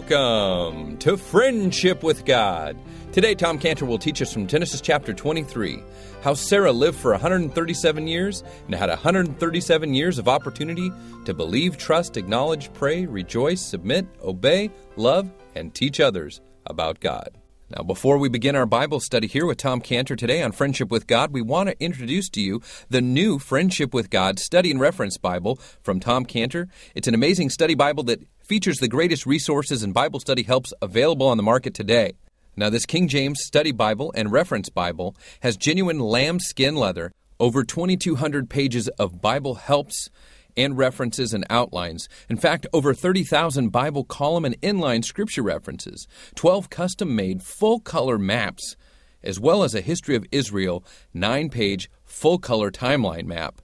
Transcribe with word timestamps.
Welcome 0.00 0.96
to 0.98 1.18
Friendship 1.18 2.02
with 2.02 2.24
God. 2.24 2.74
Today, 3.12 3.34
Tom 3.34 3.58
Cantor 3.58 3.84
will 3.84 3.98
teach 3.98 4.22
us 4.22 4.32
from 4.32 4.46
Genesis 4.46 4.80
chapter 4.80 5.12
23 5.12 5.82
how 6.22 6.32
Sarah 6.32 6.72
lived 6.72 6.98
for 6.98 7.10
137 7.10 8.06
years 8.08 8.42
and 8.64 8.74
had 8.74 8.88
137 8.88 9.92
years 9.92 10.18
of 10.18 10.26
opportunity 10.26 10.90
to 11.26 11.34
believe, 11.34 11.76
trust, 11.76 12.16
acknowledge, 12.16 12.72
pray, 12.72 13.04
rejoice, 13.04 13.60
submit, 13.60 14.06
obey, 14.22 14.70
love, 14.96 15.30
and 15.54 15.74
teach 15.74 16.00
others 16.00 16.40
about 16.64 17.00
God. 17.00 17.36
Now, 17.68 17.84
before 17.84 18.16
we 18.18 18.28
begin 18.28 18.56
our 18.56 18.66
Bible 18.66 18.98
study 19.00 19.28
here 19.28 19.46
with 19.46 19.58
Tom 19.58 19.80
Cantor 19.80 20.16
today 20.16 20.42
on 20.42 20.50
Friendship 20.50 20.90
with 20.90 21.06
God, 21.06 21.30
we 21.30 21.42
want 21.42 21.68
to 21.68 21.80
introduce 21.80 22.28
to 22.30 22.40
you 22.40 22.62
the 22.88 23.00
new 23.02 23.38
Friendship 23.38 23.94
with 23.94 24.10
God 24.10 24.40
Study 24.40 24.72
and 24.72 24.80
Reference 24.80 25.18
Bible 25.18 25.56
from 25.82 26.00
Tom 26.00 26.24
Cantor. 26.24 26.68
It's 26.96 27.06
an 27.06 27.14
amazing 27.14 27.50
study 27.50 27.76
Bible 27.76 28.02
that 28.04 28.24
features 28.50 28.78
the 28.78 28.88
greatest 28.88 29.26
resources 29.26 29.84
and 29.84 29.94
Bible 29.94 30.18
study 30.18 30.42
helps 30.42 30.72
available 30.82 31.28
on 31.28 31.36
the 31.36 31.42
market 31.44 31.72
today. 31.72 32.14
Now, 32.56 32.68
this 32.68 32.84
King 32.84 33.06
James 33.06 33.44
Study 33.44 33.70
Bible 33.70 34.12
and 34.16 34.32
Reference 34.32 34.68
Bible 34.68 35.14
has 35.38 35.56
genuine 35.56 36.00
lambskin 36.00 36.74
leather, 36.74 37.12
over 37.38 37.62
2,200 37.62 38.50
pages 38.50 38.88
of 38.98 39.20
Bible 39.22 39.54
helps 39.54 40.10
and 40.56 40.76
references 40.76 41.32
and 41.32 41.46
outlines. 41.48 42.08
In 42.28 42.38
fact, 42.38 42.66
over 42.72 42.92
30,000 42.92 43.68
Bible 43.68 44.02
column 44.02 44.44
and 44.44 44.60
inline 44.62 45.04
scripture 45.04 45.44
references, 45.44 46.08
12 46.34 46.70
custom 46.70 47.14
made 47.14 47.44
full 47.44 47.78
color 47.78 48.18
maps, 48.18 48.74
as 49.22 49.38
well 49.38 49.62
as 49.62 49.76
a 49.76 49.80
History 49.80 50.16
of 50.16 50.26
Israel 50.32 50.82
9 51.14 51.50
page 51.50 51.88
full 52.02 52.40
color 52.40 52.72
timeline 52.72 53.26
map, 53.26 53.62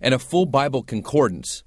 and 0.00 0.14
a 0.14 0.18
full 0.20 0.46
Bible 0.46 0.84
concordance. 0.84 1.64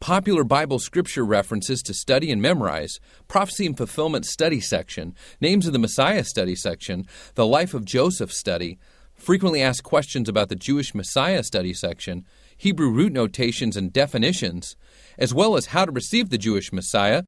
Popular 0.00 0.44
Bible 0.44 0.78
scripture 0.78 1.24
references 1.24 1.82
to 1.82 1.94
study 1.94 2.30
and 2.30 2.40
memorize, 2.40 2.98
prophecy 3.28 3.66
and 3.66 3.76
fulfillment 3.76 4.26
study 4.26 4.60
section, 4.60 5.14
names 5.40 5.66
of 5.66 5.72
the 5.72 5.78
Messiah 5.78 6.24
study 6.24 6.54
section, 6.54 7.06
the 7.34 7.46
life 7.46 7.74
of 7.74 7.84
Joseph 7.84 8.32
study, 8.32 8.78
frequently 9.14 9.62
asked 9.62 9.84
questions 9.84 10.28
about 10.28 10.48
the 10.48 10.56
Jewish 10.56 10.94
Messiah 10.94 11.42
study 11.42 11.72
section, 11.72 12.24
Hebrew 12.56 12.90
root 12.90 13.12
notations 13.12 13.76
and 13.76 13.92
definitions, 13.92 14.76
as 15.18 15.34
well 15.34 15.56
as 15.56 15.66
how 15.66 15.84
to 15.84 15.92
receive 15.92 16.30
the 16.30 16.38
Jewish 16.38 16.72
Messiah, 16.72 17.22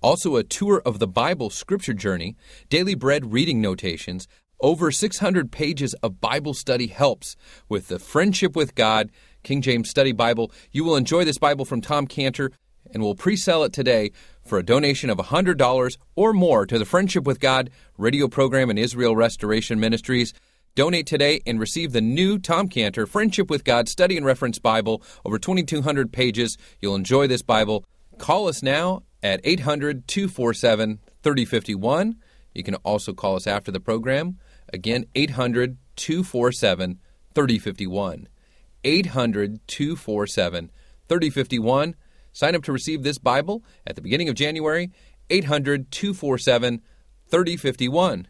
also 0.00 0.36
a 0.36 0.44
tour 0.44 0.82
of 0.84 0.98
the 0.98 1.08
Bible 1.08 1.50
scripture 1.50 1.94
journey, 1.94 2.36
daily 2.68 2.94
bread 2.94 3.32
reading 3.32 3.60
notations, 3.60 4.26
over 4.60 4.90
600 4.90 5.52
pages 5.52 5.94
of 6.02 6.20
Bible 6.20 6.54
study 6.54 6.88
helps 6.88 7.36
with 7.68 7.88
the 7.88 7.98
Friendship 7.98 8.56
with 8.56 8.74
God 8.74 9.10
King 9.42 9.62
James 9.62 9.90
Study 9.90 10.12
Bible. 10.12 10.52
You 10.72 10.84
will 10.84 10.96
enjoy 10.96 11.24
this 11.24 11.38
Bible 11.38 11.64
from 11.64 11.80
Tom 11.80 12.06
Cantor 12.06 12.52
and 12.92 13.02
we'll 13.02 13.14
pre-sell 13.14 13.64
it 13.64 13.72
today 13.72 14.12
for 14.44 14.58
a 14.58 14.62
donation 14.62 15.10
of 15.10 15.18
$100 15.18 15.98
or 16.16 16.32
more 16.32 16.66
to 16.66 16.78
the 16.78 16.84
Friendship 16.84 17.24
with 17.24 17.40
God 17.40 17.70
radio 17.96 18.28
program 18.28 18.70
and 18.70 18.78
Israel 18.78 19.14
Restoration 19.14 19.78
Ministries. 19.78 20.32
Donate 20.74 21.06
today 21.06 21.40
and 21.46 21.58
receive 21.58 21.92
the 21.92 22.00
new 22.00 22.38
Tom 22.38 22.68
Cantor 22.68 23.06
Friendship 23.06 23.50
with 23.50 23.64
God 23.64 23.88
Study 23.88 24.16
and 24.16 24.24
Reference 24.24 24.58
Bible, 24.58 25.02
over 25.24 25.38
2,200 25.38 26.12
pages. 26.12 26.56
You'll 26.80 26.94
enjoy 26.94 27.26
this 27.26 27.42
Bible. 27.42 27.84
Call 28.16 28.48
us 28.48 28.62
now 28.62 29.02
at 29.22 29.40
800 29.44 30.06
247 30.06 31.00
3051. 31.22 32.16
You 32.54 32.62
can 32.62 32.76
also 32.76 33.12
call 33.12 33.36
us 33.36 33.46
after 33.46 33.70
the 33.70 33.80
program. 33.80 34.38
Again, 34.72 35.06
800 35.14 35.78
247 35.96 37.00
3051. 37.34 38.28
800 38.84 39.66
247 39.66 40.70
3051. 41.08 41.94
Sign 42.32 42.54
up 42.54 42.62
to 42.64 42.72
receive 42.72 43.02
this 43.02 43.18
Bible 43.18 43.64
at 43.86 43.96
the 43.96 44.02
beginning 44.02 44.28
of 44.28 44.34
January. 44.34 44.90
800 45.30 45.90
247 45.90 46.82
3051. 47.28 48.28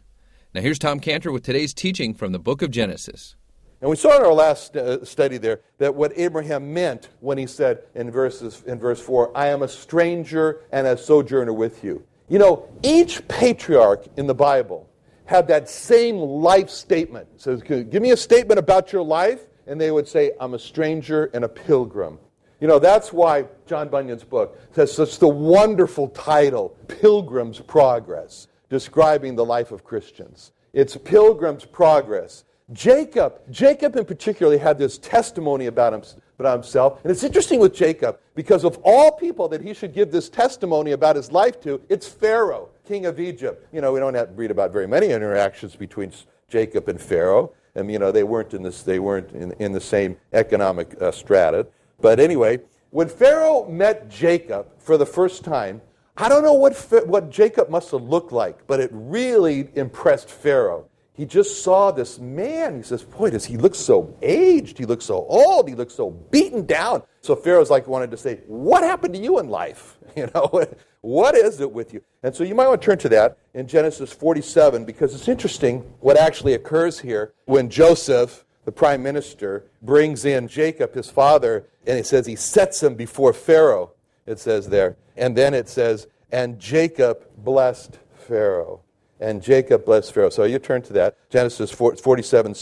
Now, 0.53 0.61
here's 0.61 0.79
Tom 0.79 0.99
Cantor 0.99 1.31
with 1.31 1.43
today's 1.43 1.73
teaching 1.73 2.13
from 2.13 2.31
the 2.31 2.39
book 2.39 2.61
of 2.61 2.71
Genesis. 2.71 3.35
And 3.81 3.89
we 3.89 3.95
saw 3.95 4.17
in 4.17 4.25
our 4.25 4.33
last 4.33 4.75
uh, 4.75 5.05
study 5.05 5.37
there 5.37 5.61
that 5.77 5.95
what 5.95 6.11
Abraham 6.17 6.73
meant 6.73 7.09
when 7.21 7.37
he 7.37 7.45
said 7.45 7.83
in, 7.95 8.11
verses, 8.11 8.61
in 8.65 8.77
verse 8.77 8.99
4, 8.99 9.31
I 9.37 9.47
am 9.47 9.63
a 9.63 9.67
stranger 9.67 10.61
and 10.71 10.85
a 10.85 10.97
sojourner 10.97 11.53
with 11.53 11.83
you. 11.83 12.03
You 12.27 12.39
know, 12.39 12.67
each 12.83 13.25
patriarch 13.27 14.05
in 14.17 14.27
the 14.27 14.35
Bible 14.35 14.89
had 15.25 15.47
that 15.47 15.69
same 15.69 16.17
life 16.17 16.69
statement. 16.69 17.27
It 17.35 17.41
says, 17.41 17.61
Give 17.61 18.01
me 18.01 18.11
a 18.11 18.17
statement 18.17 18.59
about 18.59 18.91
your 18.91 19.03
life, 19.03 19.41
and 19.69 19.79
they 19.79 19.91
would 19.91 20.07
say, 20.07 20.31
I'm 20.39 20.55
a 20.55 20.59
stranger 20.59 21.29
and 21.33 21.45
a 21.45 21.47
pilgrim. 21.47 22.17
You 22.59 22.67
know, 22.67 22.79
that's 22.79 23.13
why 23.13 23.45
John 23.67 23.87
Bunyan's 23.87 24.23
book 24.23 24.59
has 24.75 24.91
such 24.91 25.19
the 25.19 25.27
wonderful 25.27 26.09
title, 26.09 26.75
Pilgrim's 26.87 27.59
Progress 27.59 28.47
describing 28.69 29.35
the 29.35 29.45
life 29.45 29.71
of 29.71 29.83
Christians. 29.83 30.51
It's 30.73 30.97
Pilgrim's 30.97 31.65
Progress. 31.65 32.43
Jacob, 32.73 33.39
Jacob 33.49 33.95
in 33.95 34.05
particular, 34.05 34.57
had 34.57 34.77
this 34.77 34.97
testimony 34.97 35.67
about, 35.67 36.15
about 36.37 36.53
himself. 36.53 36.99
And 37.03 37.11
it's 37.11 37.23
interesting 37.23 37.59
with 37.59 37.73
Jacob 37.73 38.19
because 38.35 38.63
of 38.63 38.79
all 38.83 39.11
people 39.11 39.47
that 39.49 39.61
he 39.61 39.73
should 39.73 39.93
give 39.93 40.11
this 40.11 40.29
testimony 40.29 40.91
about 40.91 41.15
his 41.15 41.31
life 41.31 41.61
to, 41.61 41.81
it's 41.89 42.07
Pharaoh, 42.07 42.69
king 42.87 43.05
of 43.05 43.19
Egypt. 43.19 43.67
You 43.71 43.81
know, 43.81 43.93
we 43.93 43.99
don't 43.99 44.13
have 44.15 44.29
to 44.29 44.33
read 44.33 44.51
about 44.51 44.71
very 44.71 44.87
many 44.87 45.09
interactions 45.09 45.75
between 45.75 46.11
Jacob 46.49 46.89
and 46.89 46.99
Pharaoh. 46.99 47.53
And, 47.79 47.89
you 47.89 47.97
know, 47.97 48.11
they 48.11 48.23
weren't 48.23 48.53
in, 48.53 48.61
this, 48.61 48.83
they 48.83 48.99
weren't 48.99 49.31
in, 49.31 49.53
in 49.53 49.71
the 49.71 49.79
same 49.79 50.17
economic 50.33 51.01
uh, 51.01 51.11
strata. 51.11 51.65
But 52.01 52.19
anyway, 52.19 52.59
when 52.89 53.07
Pharaoh 53.07 53.65
met 53.69 54.09
Jacob 54.09 54.67
for 54.77 54.97
the 54.97 55.05
first 55.05 55.45
time, 55.45 55.81
I 56.17 56.27
don't 56.27 56.43
know 56.43 56.53
what, 56.53 56.75
what 57.07 57.29
Jacob 57.29 57.69
must 57.69 57.91
have 57.91 58.03
looked 58.03 58.33
like, 58.33 58.67
but 58.67 58.81
it 58.81 58.89
really 58.91 59.69
impressed 59.75 60.29
Pharaoh. 60.29 60.88
He 61.19 61.25
just 61.25 61.63
saw 61.63 61.91
this 61.91 62.17
man. 62.17 62.77
He 62.77 62.81
says, 62.81 63.03
Boy, 63.03 63.31
does 63.31 63.43
he 63.43 63.57
look 63.57 63.75
so 63.75 64.15
aged? 64.21 64.77
He 64.77 64.85
looks 64.85 65.03
so 65.03 65.25
old. 65.27 65.67
He 65.67 65.75
looks 65.75 65.93
so 65.93 66.11
beaten 66.11 66.65
down. 66.65 67.03
So 67.19 67.35
Pharaoh's 67.35 67.69
like 67.69 67.87
wanted 67.87 68.09
to 68.11 68.17
say, 68.17 68.39
What 68.47 68.85
happened 68.85 69.15
to 69.15 69.19
you 69.19 69.37
in 69.39 69.49
life? 69.49 69.97
You 70.15 70.27
know, 70.33 70.65
what 71.01 71.35
is 71.35 71.61
it 71.61 71.71
with 71.71 71.93
you? 71.93 72.01
And 72.23 72.35
so 72.35 72.43
you 72.43 72.55
might 72.55 72.67
want 72.67 72.81
to 72.81 72.85
turn 72.85 72.97
to 72.97 73.09
that 73.09 73.37
in 73.53 73.67
Genesis 73.67 74.11
47 74.11 74.83
because 74.83 75.13
it's 75.13 75.27
interesting 75.27 75.81
what 75.99 76.17
actually 76.17 76.55
occurs 76.55 76.99
here 76.99 77.33
when 77.45 77.69
Joseph, 77.69 78.43
the 78.65 78.71
prime 78.71 79.03
minister, 79.03 79.65
brings 79.83 80.25
in 80.25 80.47
Jacob, 80.47 80.95
his 80.95 81.09
father, 81.09 81.67
and 81.85 81.95
he 81.95 82.03
says 82.03 82.25
he 82.25 82.35
sets 82.35 82.81
him 82.81 82.95
before 82.95 83.33
Pharaoh, 83.33 83.91
it 84.25 84.39
says 84.39 84.69
there. 84.69 84.97
And 85.15 85.37
then 85.37 85.53
it 85.53 85.69
says, 85.69 86.07
and 86.31 86.59
Jacob 86.59 87.27
blessed 87.37 87.99
Pharaoh. 88.11 88.81
And 89.19 89.41
Jacob 89.41 89.85
blessed 89.85 90.13
Pharaoh. 90.13 90.29
So 90.29 90.43
you 90.45 90.59
turn 90.59 90.81
to 90.83 90.93
that. 90.93 91.15
Genesis 91.29 91.71
47, 91.71 92.55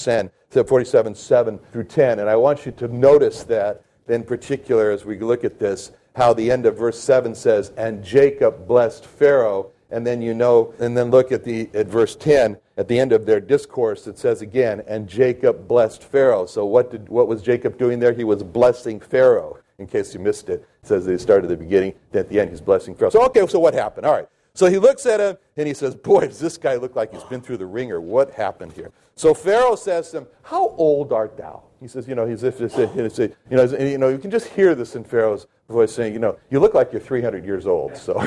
47 0.51 1.15
7 1.15 1.59
through 1.71 1.83
10. 1.83 2.19
And 2.19 2.29
I 2.29 2.35
want 2.35 2.65
you 2.65 2.71
to 2.73 2.87
notice 2.87 3.43
that 3.43 3.83
in 4.07 4.23
particular 4.23 4.91
as 4.91 5.05
we 5.05 5.19
look 5.19 5.43
at 5.43 5.59
this, 5.59 5.91
how 6.15 6.33
the 6.33 6.49
end 6.49 6.65
of 6.65 6.77
verse 6.77 6.99
7 6.99 7.35
says, 7.35 7.71
and 7.77 8.03
Jacob 8.03 8.67
blessed 8.67 9.05
Pharaoh. 9.05 9.71
And 9.89 10.05
then 10.05 10.21
you 10.21 10.33
know, 10.33 10.73
and 10.79 10.97
then 10.97 11.11
look 11.11 11.31
at 11.31 11.45
the 11.45 11.69
at 11.73 11.87
verse 11.87 12.15
10, 12.15 12.57
at 12.75 12.89
the 12.89 12.99
end 12.99 13.13
of 13.13 13.25
their 13.25 13.39
discourse, 13.39 14.05
it 14.05 14.19
says 14.19 14.41
again, 14.41 14.83
and 14.85 15.07
Jacob 15.07 15.65
blessed 15.65 16.03
Pharaoh. 16.03 16.45
So 16.45 16.65
what 16.65 16.91
did 16.91 17.07
what 17.07 17.29
was 17.29 17.41
Jacob 17.41 17.77
doing 17.77 17.99
there? 17.99 18.11
He 18.11 18.25
was 18.25 18.43
blessing 18.43 18.99
Pharaoh 18.99 19.59
in 19.77 19.87
case 19.87 20.13
you 20.13 20.19
missed 20.19 20.49
it. 20.49 20.67
It 20.83 20.87
says 20.87 21.05
they 21.05 21.17
started 21.17 21.49
at 21.49 21.57
the 21.57 21.63
beginning, 21.63 21.93
then 22.11 22.21
at 22.21 22.29
the 22.29 22.39
end 22.39 22.49
he's 22.49 22.59
blessing 22.59 22.95
Pharaoh. 22.95 23.11
So, 23.11 23.23
okay, 23.27 23.47
so 23.47 23.59
what 23.59 23.73
happened? 23.73 24.05
All 24.05 24.13
right. 24.13 24.27
So 24.57 24.65
he 24.65 24.79
looks 24.79 25.05
at 25.05 25.19
him 25.19 25.37
and 25.55 25.67
he 25.67 25.75
says, 25.75 25.93
Boy, 25.93 26.21
does 26.21 26.39
this 26.39 26.57
guy 26.57 26.77
look 26.77 26.95
like 26.95 27.13
he's 27.13 27.23
been 27.23 27.41
through 27.41 27.57
the 27.57 27.67
wringer. 27.67 28.01
What 28.01 28.31
happened 28.31 28.71
here? 28.71 28.91
So 29.13 29.35
Pharaoh 29.35 29.75
says 29.75 30.09
to 30.09 30.17
him, 30.17 30.27
How 30.41 30.69
old 30.69 31.13
art 31.13 31.37
thou? 31.37 31.61
He 31.79 31.87
says, 31.87 32.07
You 32.07 32.15
know, 32.15 32.25
he's 32.25 32.41
if, 32.41 32.59
you, 32.59 32.67
know, 33.51 33.63
you 33.77 33.97
know, 33.99 34.09
you 34.09 34.17
can 34.17 34.31
just 34.31 34.47
hear 34.47 34.73
this 34.73 34.95
in 34.95 35.03
Pharaoh's 35.03 35.45
voice 35.69 35.93
saying, 35.93 36.13
You 36.13 36.17
know, 36.17 36.39
you 36.49 36.59
look 36.59 36.73
like 36.73 36.91
you're 36.91 36.99
300 36.99 37.45
years 37.45 37.67
old. 37.67 37.95
So 37.95 38.19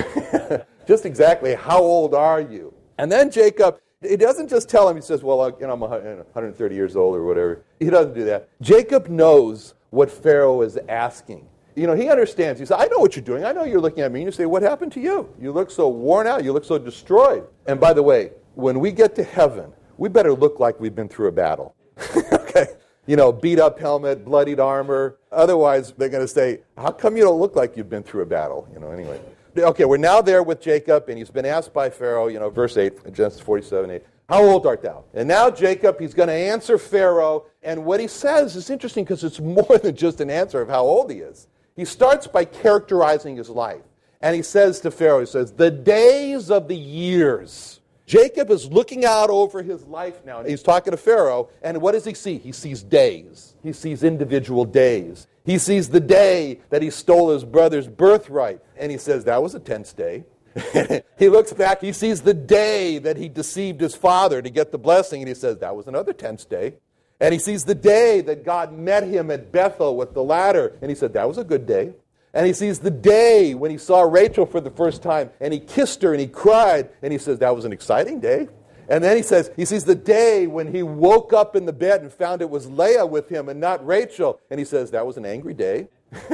just 0.87 1.05
exactly 1.05 1.57
how 1.57 1.81
old 1.81 2.15
are 2.15 2.41
you? 2.41 2.73
And 2.99 3.11
then 3.11 3.29
Jacob, 3.33 3.81
he 4.01 4.17
doesn't 4.17 4.49
just 4.49 4.69
tell 4.69 4.89
him, 4.89 4.95
he 4.95 5.03
says, 5.03 5.25
Well, 5.25 5.45
you 5.61 5.67
know, 5.67 5.73
I'm 5.73 5.81
130 5.81 6.75
years 6.77 6.95
old 6.95 7.17
or 7.17 7.25
whatever. 7.25 7.65
He 7.81 7.91
doesn't 7.91 8.15
do 8.15 8.25
that. 8.27 8.49
Jacob 8.61 9.09
knows 9.09 9.75
what 9.91 10.09
Pharaoh 10.09 10.63
is 10.63 10.79
asking. 10.89 11.49
You 11.75 11.87
know, 11.87 11.95
he 11.95 12.09
understands. 12.09 12.59
He 12.59 12.67
says, 12.67 12.77
I 12.79 12.87
know 12.87 12.99
what 12.99 13.17
you're 13.17 13.25
doing. 13.25 13.45
I 13.45 13.53
know 13.53 13.65
you're 13.65 13.81
looking 13.81 14.03
at 14.03 14.13
me. 14.13 14.21
And 14.21 14.27
you 14.27 14.33
say, 14.33 14.47
What 14.47 14.63
happened 14.63 14.93
to 14.93 15.01
you? 15.01 15.33
You 15.41 15.53
look 15.53 15.71
so 15.71 15.89
worn 15.89 16.27
out. 16.27 16.45
You 16.45 16.53
look 16.53 16.65
so 16.65 16.79
destroyed. 16.79 17.47
And 17.67 17.79
by 17.81 17.93
the 17.93 18.03
way, 18.03 18.33
when 18.55 18.81
we 18.81 18.93
get 18.93 19.15
to 19.17 19.25
heaven, 19.25 19.73
we 19.97 20.09
better 20.09 20.33
look 20.33 20.61
like 20.61 20.81
we've 20.81 20.95
been 20.95 21.09
through 21.09 21.29
a 21.29 21.33
battle. 21.33 21.75
okay? 22.33 22.67
You 23.07 23.17
know, 23.17 23.33
beat 23.33 23.59
up 23.59 23.79
helmet, 23.79 24.25
bloodied 24.25 24.61
armor. 24.61 25.19
Otherwise, 25.33 25.93
they're 25.97 26.09
going 26.09 26.25
to 26.25 26.29
say, 26.29 26.61
How 26.77 26.91
come 26.91 27.17
you 27.17 27.23
don't 27.23 27.41
look 27.41 27.57
like 27.57 27.77
you've 27.77 27.91
been 27.91 28.03
through 28.03 28.23
a 28.23 28.27
battle? 28.27 28.69
You 28.73 28.81
know, 28.81 28.91
anyway. 28.91 29.21
Okay, 29.57 29.85
we're 29.85 29.97
now 29.97 30.23
there 30.23 30.45
with 30.45 30.61
Jacob, 30.61 31.09
and 31.09 31.19
he's 31.19 31.31
been 31.31 31.45
asked 31.45 31.73
by 31.73 31.91
Pharaoh, 31.91 32.29
you 32.29 32.39
know, 32.39 32.51
verse 32.51 32.77
8, 32.77 33.13
Genesis 33.13 33.41
47 33.41 33.91
8. 33.91 34.03
How 34.29 34.45
old 34.45 34.65
art 34.65 34.81
thou? 34.81 35.03
And 35.13 35.27
now 35.27 35.51
Jacob, 35.51 35.99
he's 35.99 36.15
going 36.15 36.29
to 36.29 36.33
answer 36.33 36.79
Pharaoh. 36.79 37.47
And 37.65 37.85
what 37.85 37.99
he 37.99 38.07
says 38.07 38.55
is 38.55 38.71
interesting 38.71 39.03
because 39.03 39.25
it's 39.25 39.41
more 39.59 39.77
than 39.83 39.97
just 39.97 40.21
an 40.21 40.31
answer 40.31 40.61
of 40.61 40.69
how 40.69 40.83
old 40.83 41.11
he 41.11 41.19
is. 41.19 41.49
He 41.81 41.87
starts 41.87 42.27
by 42.27 42.45
characterizing 42.45 43.37
his 43.37 43.49
life. 43.49 43.81
And 44.21 44.37
he 44.37 44.43
says 44.43 44.81
to 44.81 44.91
Pharaoh, 44.91 45.21
he 45.21 45.25
says, 45.25 45.53
The 45.53 45.71
days 45.71 46.51
of 46.51 46.69
the 46.69 46.77
years. 46.77 47.81
Jacob 48.05 48.51
is 48.51 48.71
looking 48.71 49.07
out 49.07 49.31
over 49.31 49.63
his 49.63 49.87
life 49.87 50.23
now. 50.27 50.45
He's 50.45 50.63
talking 50.63 50.91
to 50.91 50.99
Pharaoh, 50.99 51.49
and 51.63 51.81
what 51.81 51.93
does 51.93 52.05
he 52.05 52.13
see? 52.13 52.37
He 52.37 52.53
sees 52.53 52.83
days. 52.83 53.55
He 53.63 53.73
sees 53.73 54.05
individual 54.05 54.67
days. 54.67 55.27
He 55.47 55.57
sees 55.57 55.89
the 55.89 56.01
day 56.01 56.61
that 56.69 56.83
he 56.83 56.91
stole 56.91 57.31
his 57.31 57.47
brother's 57.47 57.89
birthright, 57.89 58.61
and 58.77 58.93
he 58.93 58.99
says, 58.99 59.25
That 59.25 59.43
was 59.43 59.55
a 59.55 59.61
tense 59.61 59.95
day. 59.95 60.25
he 61.19 61.31
looks 61.31 61.55
back, 61.55 61.81
he 61.81 61.95
sees 61.95 62.21
the 62.21 62.35
day 62.35 62.99
that 62.99 63.17
he 63.17 63.31
deceived 63.31 63.81
his 63.81 63.95
father 63.95 64.43
to 64.43 64.51
get 64.51 64.71
the 64.71 64.79
blessing, 64.79 65.23
and 65.23 65.29
he 65.29 65.35
says, 65.35 65.57
That 65.57 65.75
was 65.75 65.87
another 65.87 66.13
tense 66.13 66.45
day. 66.45 66.75
And 67.21 67.33
he 67.35 67.39
sees 67.39 67.65
the 67.65 67.75
day 67.75 68.23
that 68.23 68.45
God 68.45 68.73
met 68.73 69.03
him 69.05 69.31
at 69.31 69.53
Bethel 69.53 69.97
with 69.97 70.15
the 70.15 70.23
ladder, 70.23 70.77
and 70.81 70.91
he 70.91 70.95
said, 70.95 71.13
That 71.13 71.29
was 71.29 71.39
a 71.39 71.45
good 71.45 71.67
day. 71.67 71.93
And 72.33 72.47
he 72.47 72.53
sees 72.53 72.79
the 72.79 72.91
day 72.91 73.55
when 73.55 73.71
he 73.71 73.79
saw 73.79 74.03
Rachel 74.03 74.47
for 74.47 74.61
the 74.61 74.71
first 74.71 75.03
time, 75.03 75.31
and 75.41 75.53
he 75.53 75.61
kissed 75.61 76.01
her 76.03 76.13
and 76.13 76.21
he 76.21 76.29
cried, 76.29 76.91
and 77.03 77.13
he 77.13 77.19
says, 77.19 77.39
That 77.41 77.55
was 77.55 77.65
an 77.65 77.73
exciting 77.73 78.21
day. 78.21 78.49
And 78.89 79.05
then 79.05 79.17
he 79.17 79.23
says, 79.23 79.53
he 79.55 79.65
sees 79.65 79.85
the 79.85 79.95
day 79.95 80.49
when 80.49 80.73
he 80.75 80.83
woke 80.83 81.33
up 81.33 81.55
in 81.55 81.65
the 81.65 81.73
bed 81.73 82.03
and 82.03 82.13
found 82.13 82.43
it 82.43 82.51
was 82.51 82.69
Leah 82.69 83.07
with 83.07 83.29
him 83.29 83.49
and 83.49 83.61
not 83.61 83.87
Rachel. 83.87 84.41
And 84.51 84.59
he 84.59 84.65
says, 84.65 84.91
That 84.91 85.07
was 85.07 85.17
an 85.17 85.25
angry 85.25 85.55
day. 85.55 85.89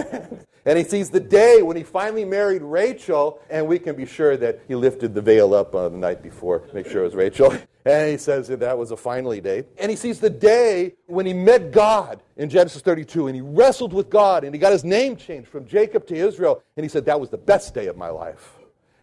and 0.66 0.76
he 0.76 0.84
sees 0.84 1.10
the 1.10 1.20
day 1.20 1.62
when 1.62 1.76
he 1.76 1.84
finally 1.84 2.24
married 2.24 2.60
Rachel, 2.60 3.40
and 3.48 3.66
we 3.66 3.78
can 3.78 3.94
be 3.94 4.04
sure 4.04 4.36
that 4.36 4.60
he 4.66 4.74
lifted 4.74 5.14
the 5.14 5.22
veil 5.22 5.54
up 5.54 5.74
uh, 5.74 5.88
the 5.88 5.96
night 5.96 6.22
before, 6.22 6.64
make 6.74 6.88
sure 6.88 7.02
it 7.02 7.04
was 7.04 7.14
Rachel. 7.14 7.56
And 7.86 8.10
he 8.10 8.18
says 8.18 8.48
that, 8.48 8.58
that 8.58 8.76
was 8.76 8.90
a 8.90 8.96
finally 8.96 9.40
day. 9.40 9.64
And 9.78 9.88
he 9.92 9.96
sees 9.96 10.18
the 10.18 10.28
day 10.28 10.94
when 11.06 11.24
he 11.24 11.32
met 11.32 11.70
God 11.70 12.20
in 12.36 12.50
Genesis 12.50 12.82
32, 12.82 13.28
and 13.28 13.36
he 13.36 13.40
wrestled 13.40 13.92
with 13.92 14.10
God, 14.10 14.42
and 14.42 14.52
he 14.52 14.58
got 14.58 14.72
his 14.72 14.82
name 14.82 15.14
changed 15.14 15.48
from 15.48 15.64
Jacob 15.64 16.04
to 16.08 16.16
Israel, 16.16 16.64
and 16.76 16.84
he 16.84 16.88
said, 16.88 17.04
That 17.04 17.20
was 17.20 17.30
the 17.30 17.38
best 17.38 17.74
day 17.74 17.86
of 17.86 17.96
my 17.96 18.08
life. 18.08 18.54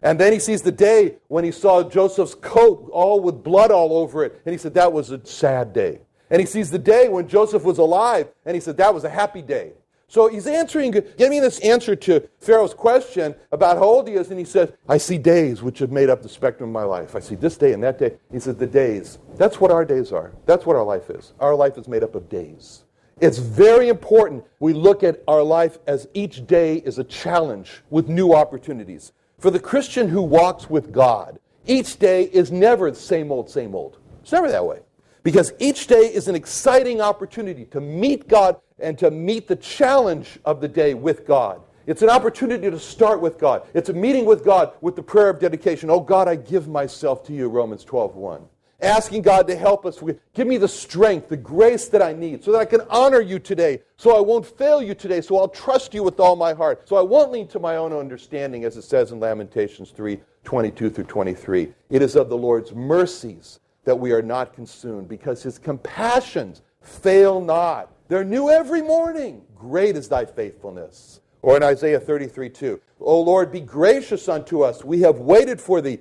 And 0.02 0.20
then 0.20 0.34
he 0.34 0.38
sees 0.38 0.60
the 0.60 0.70
day 0.70 1.16
when 1.28 1.44
he 1.44 1.50
saw 1.50 1.82
Joseph's 1.82 2.34
coat 2.34 2.90
all 2.92 3.20
with 3.20 3.42
blood 3.42 3.70
all 3.70 3.96
over 3.96 4.22
it, 4.22 4.38
and 4.44 4.52
he 4.52 4.58
said, 4.58 4.74
That 4.74 4.92
was 4.92 5.10
a 5.10 5.24
sad 5.24 5.72
day. 5.72 6.00
And 6.28 6.38
he 6.38 6.44
sees 6.44 6.70
the 6.70 6.78
day 6.78 7.08
when 7.08 7.26
Joseph 7.26 7.64
was 7.64 7.78
alive, 7.78 8.28
and 8.44 8.54
he 8.54 8.60
said, 8.60 8.76
That 8.76 8.92
was 8.92 9.04
a 9.04 9.08
happy 9.08 9.40
day. 9.40 9.72
So 10.14 10.28
he's 10.28 10.46
answering, 10.46 10.92
giving 10.92 11.40
this 11.40 11.58
answer 11.58 11.96
to 11.96 12.28
Pharaoh's 12.38 12.72
question 12.72 13.34
about 13.50 13.78
how 13.78 13.82
old 13.82 14.06
he 14.06 14.14
is, 14.14 14.30
and 14.30 14.38
he 14.38 14.44
says, 14.44 14.70
I 14.88 14.96
see 14.96 15.18
days 15.18 15.60
which 15.60 15.80
have 15.80 15.90
made 15.90 16.08
up 16.08 16.22
the 16.22 16.28
spectrum 16.28 16.70
of 16.70 16.72
my 16.72 16.84
life. 16.84 17.16
I 17.16 17.18
see 17.18 17.34
this 17.34 17.56
day 17.56 17.72
and 17.72 17.82
that 17.82 17.98
day. 17.98 18.14
He 18.30 18.38
says, 18.38 18.54
The 18.54 18.64
days. 18.68 19.18
That's 19.34 19.58
what 19.58 19.72
our 19.72 19.84
days 19.84 20.12
are. 20.12 20.30
That's 20.46 20.66
what 20.66 20.76
our 20.76 20.84
life 20.84 21.10
is. 21.10 21.32
Our 21.40 21.56
life 21.56 21.76
is 21.78 21.88
made 21.88 22.04
up 22.04 22.14
of 22.14 22.28
days. 22.28 22.84
It's 23.20 23.38
very 23.38 23.88
important 23.88 24.44
we 24.60 24.72
look 24.72 25.02
at 25.02 25.20
our 25.26 25.42
life 25.42 25.78
as 25.88 26.06
each 26.14 26.46
day 26.46 26.76
is 26.76 27.00
a 27.00 27.04
challenge 27.04 27.82
with 27.90 28.08
new 28.08 28.34
opportunities. 28.34 29.10
For 29.40 29.50
the 29.50 29.58
Christian 29.58 30.08
who 30.08 30.22
walks 30.22 30.70
with 30.70 30.92
God, 30.92 31.40
each 31.66 31.98
day 31.98 32.26
is 32.26 32.52
never 32.52 32.92
the 32.92 32.96
same 32.96 33.32
old, 33.32 33.50
same 33.50 33.74
old. 33.74 33.98
It's 34.22 34.30
never 34.30 34.48
that 34.48 34.64
way. 34.64 34.78
Because 35.24 35.54
each 35.58 35.86
day 35.86 36.12
is 36.14 36.28
an 36.28 36.34
exciting 36.34 37.00
opportunity 37.00 37.64
to 37.66 37.80
meet 37.80 38.28
God 38.28 38.60
and 38.78 38.96
to 38.98 39.10
meet 39.10 39.48
the 39.48 39.56
challenge 39.56 40.38
of 40.44 40.60
the 40.60 40.68
day 40.68 40.92
with 40.92 41.26
God. 41.26 41.62
It's 41.86 42.02
an 42.02 42.10
opportunity 42.10 42.70
to 42.70 42.78
start 42.78 43.20
with 43.20 43.38
God. 43.38 43.66
It's 43.72 43.88
a 43.88 43.94
meeting 43.94 44.26
with 44.26 44.44
God 44.44 44.72
with 44.82 44.96
the 44.96 45.02
prayer 45.02 45.30
of 45.30 45.40
dedication. 45.40 45.88
Oh 45.90 46.00
God, 46.00 46.28
I 46.28 46.36
give 46.36 46.68
myself 46.68 47.24
to 47.24 47.32
you, 47.32 47.48
Romans 47.48 47.84
12, 47.84 48.14
1. 48.14 48.42
Asking 48.82 49.22
God 49.22 49.46
to 49.46 49.56
help 49.56 49.86
us 49.86 50.02
give 50.34 50.46
me 50.46 50.58
the 50.58 50.68
strength, 50.68 51.30
the 51.30 51.38
grace 51.38 51.88
that 51.88 52.02
I 52.02 52.12
need, 52.12 52.44
so 52.44 52.52
that 52.52 52.58
I 52.58 52.64
can 52.66 52.82
honor 52.90 53.20
you 53.20 53.38
today, 53.38 53.80
so 53.96 54.14
I 54.14 54.20
won't 54.20 54.44
fail 54.44 54.82
you 54.82 54.94
today, 54.94 55.22
so 55.22 55.38
I'll 55.38 55.48
trust 55.48 55.94
you 55.94 56.02
with 56.02 56.20
all 56.20 56.36
my 56.36 56.52
heart, 56.52 56.86
so 56.86 56.96
I 56.96 57.02
won't 57.02 57.32
lean 57.32 57.48
to 57.48 57.58
my 57.58 57.76
own 57.76 57.94
understanding, 57.94 58.64
as 58.64 58.76
it 58.76 58.82
says 58.82 59.12
in 59.12 59.20
Lamentations 59.20 59.90
3, 59.90 60.20
22 60.42 60.90
through 60.90 61.04
23. 61.04 61.72
It 61.88 62.02
is 62.02 62.14
of 62.14 62.28
the 62.28 62.36
Lord's 62.36 62.74
mercies 62.74 63.60
that 63.84 63.96
we 63.96 64.12
are 64.12 64.22
not 64.22 64.54
consumed, 64.54 65.08
because 65.08 65.42
his 65.42 65.58
compassions 65.58 66.62
fail 66.80 67.40
not. 67.40 67.90
They're 68.08 68.24
new 68.24 68.50
every 68.50 68.82
morning. 68.82 69.42
Great 69.56 69.96
is 69.96 70.08
thy 70.08 70.24
faithfulness. 70.24 71.20
Or 71.42 71.56
in 71.56 71.62
Isaiah 71.62 72.00
33 72.00 72.48
2, 72.48 72.80
O 73.00 73.20
Lord, 73.20 73.52
be 73.52 73.60
gracious 73.60 74.28
unto 74.28 74.62
us. 74.62 74.84
We 74.84 75.00
have 75.00 75.18
waited 75.18 75.60
for 75.60 75.80
thee. 75.80 75.98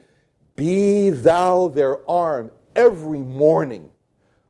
Be 0.55 1.09
thou 1.09 1.67
their 1.67 2.09
arm 2.09 2.51
every 2.75 3.19
morning. 3.19 3.89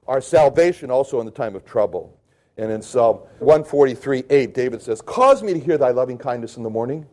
Our 0.08 0.22
salvation 0.22 0.92
also 0.92 1.20
in 1.20 1.26
the 1.26 1.32
time 1.32 1.56
of 1.56 1.66
trouble. 1.66 2.20
And 2.58 2.72
in 2.72 2.82
Psalm 2.82 3.18
143 3.40 4.26
8, 4.30 4.54
David 4.54 4.82
says, 4.82 5.02
Cause 5.02 5.42
me 5.42 5.54
to 5.54 5.60
hear 5.60 5.78
thy 5.78 5.90
loving 5.90 6.18
kindness 6.18 6.58
in 6.58 6.64
the 6.64 6.70
morning. 6.70 7.08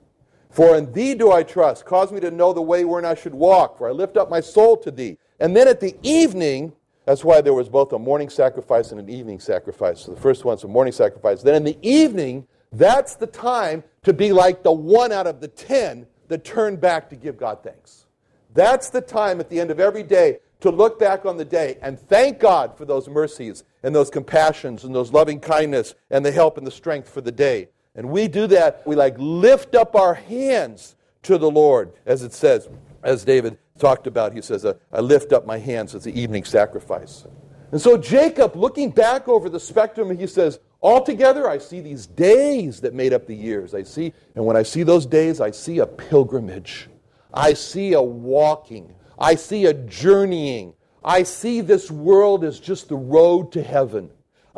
For 0.51 0.77
in 0.77 0.93
thee 0.93 1.15
do 1.15 1.31
I 1.31 1.43
trust. 1.43 1.85
Cause 1.85 2.13
me 2.13 2.21
to 2.21 2.31
know 2.31 2.53
the 2.53 2.61
way 2.61 2.85
wherein 2.85 3.05
I 3.05 3.15
should 3.15 3.35
walk, 3.35 3.79
for 3.79 3.89
I 3.89 3.93
lift 3.93 4.17
up 4.17 4.29
my 4.29 4.41
soul 4.41 4.77
to 4.79 4.91
thee. 4.91 5.17
And 5.39 5.57
then 5.57 5.69
at 5.69 5.81
the 5.81 5.97
evening, 6.03 6.73
that's 7.07 7.25
why 7.25 7.41
there 7.41 7.55
was 7.55 7.69
both 7.69 7.93
a 7.93 7.99
morning 7.99 8.29
sacrifice 8.29 8.91
and 8.91 9.01
an 9.01 9.09
evening 9.09 9.41
sacrifice. 9.41 10.01
So 10.01 10.13
the 10.13 10.21
first 10.21 10.45
one's 10.45 10.65
a 10.65 10.69
morning 10.69 10.93
sacrifice. 10.93 11.43
Then 11.43 11.55
in 11.55 11.65
the 11.65 11.79
evening, 11.83 12.47
that's 12.73 13.15
the 13.15 13.27
time 13.27 13.83
to 14.03 14.13
be 14.13 14.33
like 14.33 14.63
the 14.63 14.73
one 14.73 15.13
out 15.13 15.27
of 15.27 15.41
the 15.41 15.49
ten 15.49 16.07
that 16.29 16.45
turned 16.45 16.81
back 16.81 17.09
to 17.11 17.17
give 17.17 17.37
God 17.37 17.63
thanks. 17.63 18.07
That's 18.53 18.91
the 18.91 19.01
time 19.01 19.41
at 19.41 19.49
the 19.49 19.61
end 19.61 19.71
of 19.71 19.81
every 19.81 20.03
day 20.03 20.39
to 20.61 20.71
look 20.71 20.99
back 20.99 21.25
on 21.25 21.37
the 21.37 21.45
day 21.45 21.79
and 21.81 21.99
thank 21.99 22.39
God 22.39 22.77
for 22.77 22.85
those 22.85 23.09
mercies 23.09 23.65
and 23.83 23.95
those 23.95 24.11
compassions 24.11 24.85
and 24.85 24.95
those 24.95 25.13
loving 25.13 25.41
kindness 25.41 25.95
and 26.11 26.25
the 26.25 26.33
help 26.33 26.59
and 26.59 26.67
the 26.67 26.71
strength 26.71 27.09
for 27.09 27.21
the 27.21 27.33
day. 27.33 27.69
And 27.95 28.11
we 28.11 28.29
do 28.29 28.47
that. 28.49 28.83
We 28.87 28.97
like 28.97 29.17
lift 29.19 29.75
up 29.75 29.95
our 29.97 30.15
hands 30.15 30.97
to 31.23 31.39
the 31.39 31.51
Lord, 31.51 31.93
as 32.07 32.23
it 32.23 32.33
says, 32.33 32.69
as 33.03 33.25
David 33.25 33.59
talked 33.79 34.07
about. 34.07 34.33
He 34.33 34.43
says, 34.43 34.65
uh, 34.65 34.75
I 34.93 35.01
lift 35.01 35.33
up 35.33 35.47
my 35.47 35.59
hands 35.59 35.95
as 35.95 36.05
the 36.05 36.19
evening 36.19 36.45
sacrifice. 36.45 37.27
And 37.73 37.81
so 37.81 37.97
Jacob, 37.97 38.57
looking 38.57 38.91
back 38.91 39.29
over 39.29 39.49
the 39.49 39.61
spectrum, 39.61 40.17
he 40.17 40.27
says, 40.27 40.61
Altogether, 40.83 41.49
I 41.49 41.59
see 41.59 41.81
these 41.81 42.07
days 42.07 42.81
that 42.81 42.95
made 42.95 43.13
up 43.13 43.27
the 43.27 43.35
years. 43.35 43.75
I 43.75 43.83
see, 43.83 44.15
and 44.35 44.47
when 44.47 44.57
I 44.57 44.63
see 44.63 44.83
those 44.83 45.05
days, 45.05 45.41
I 45.41 45.51
see 45.51 45.79
a 45.81 45.87
pilgrimage. 45.87 46.89
I 47.35 47.53
see 47.53 47.93
a 47.93 48.03
walking. 48.03 48.95
I 49.19 49.35
see 49.35 49.67
a 49.67 49.75
journeying. 49.75 50.73
I 51.05 51.23
see 51.23 51.61
this 51.61 51.91
world 51.91 52.45
as 52.45 52.59
just 52.59 52.89
the 52.89 52.97
road 52.97 53.53
to 53.53 53.63
heaven. 53.63 54.11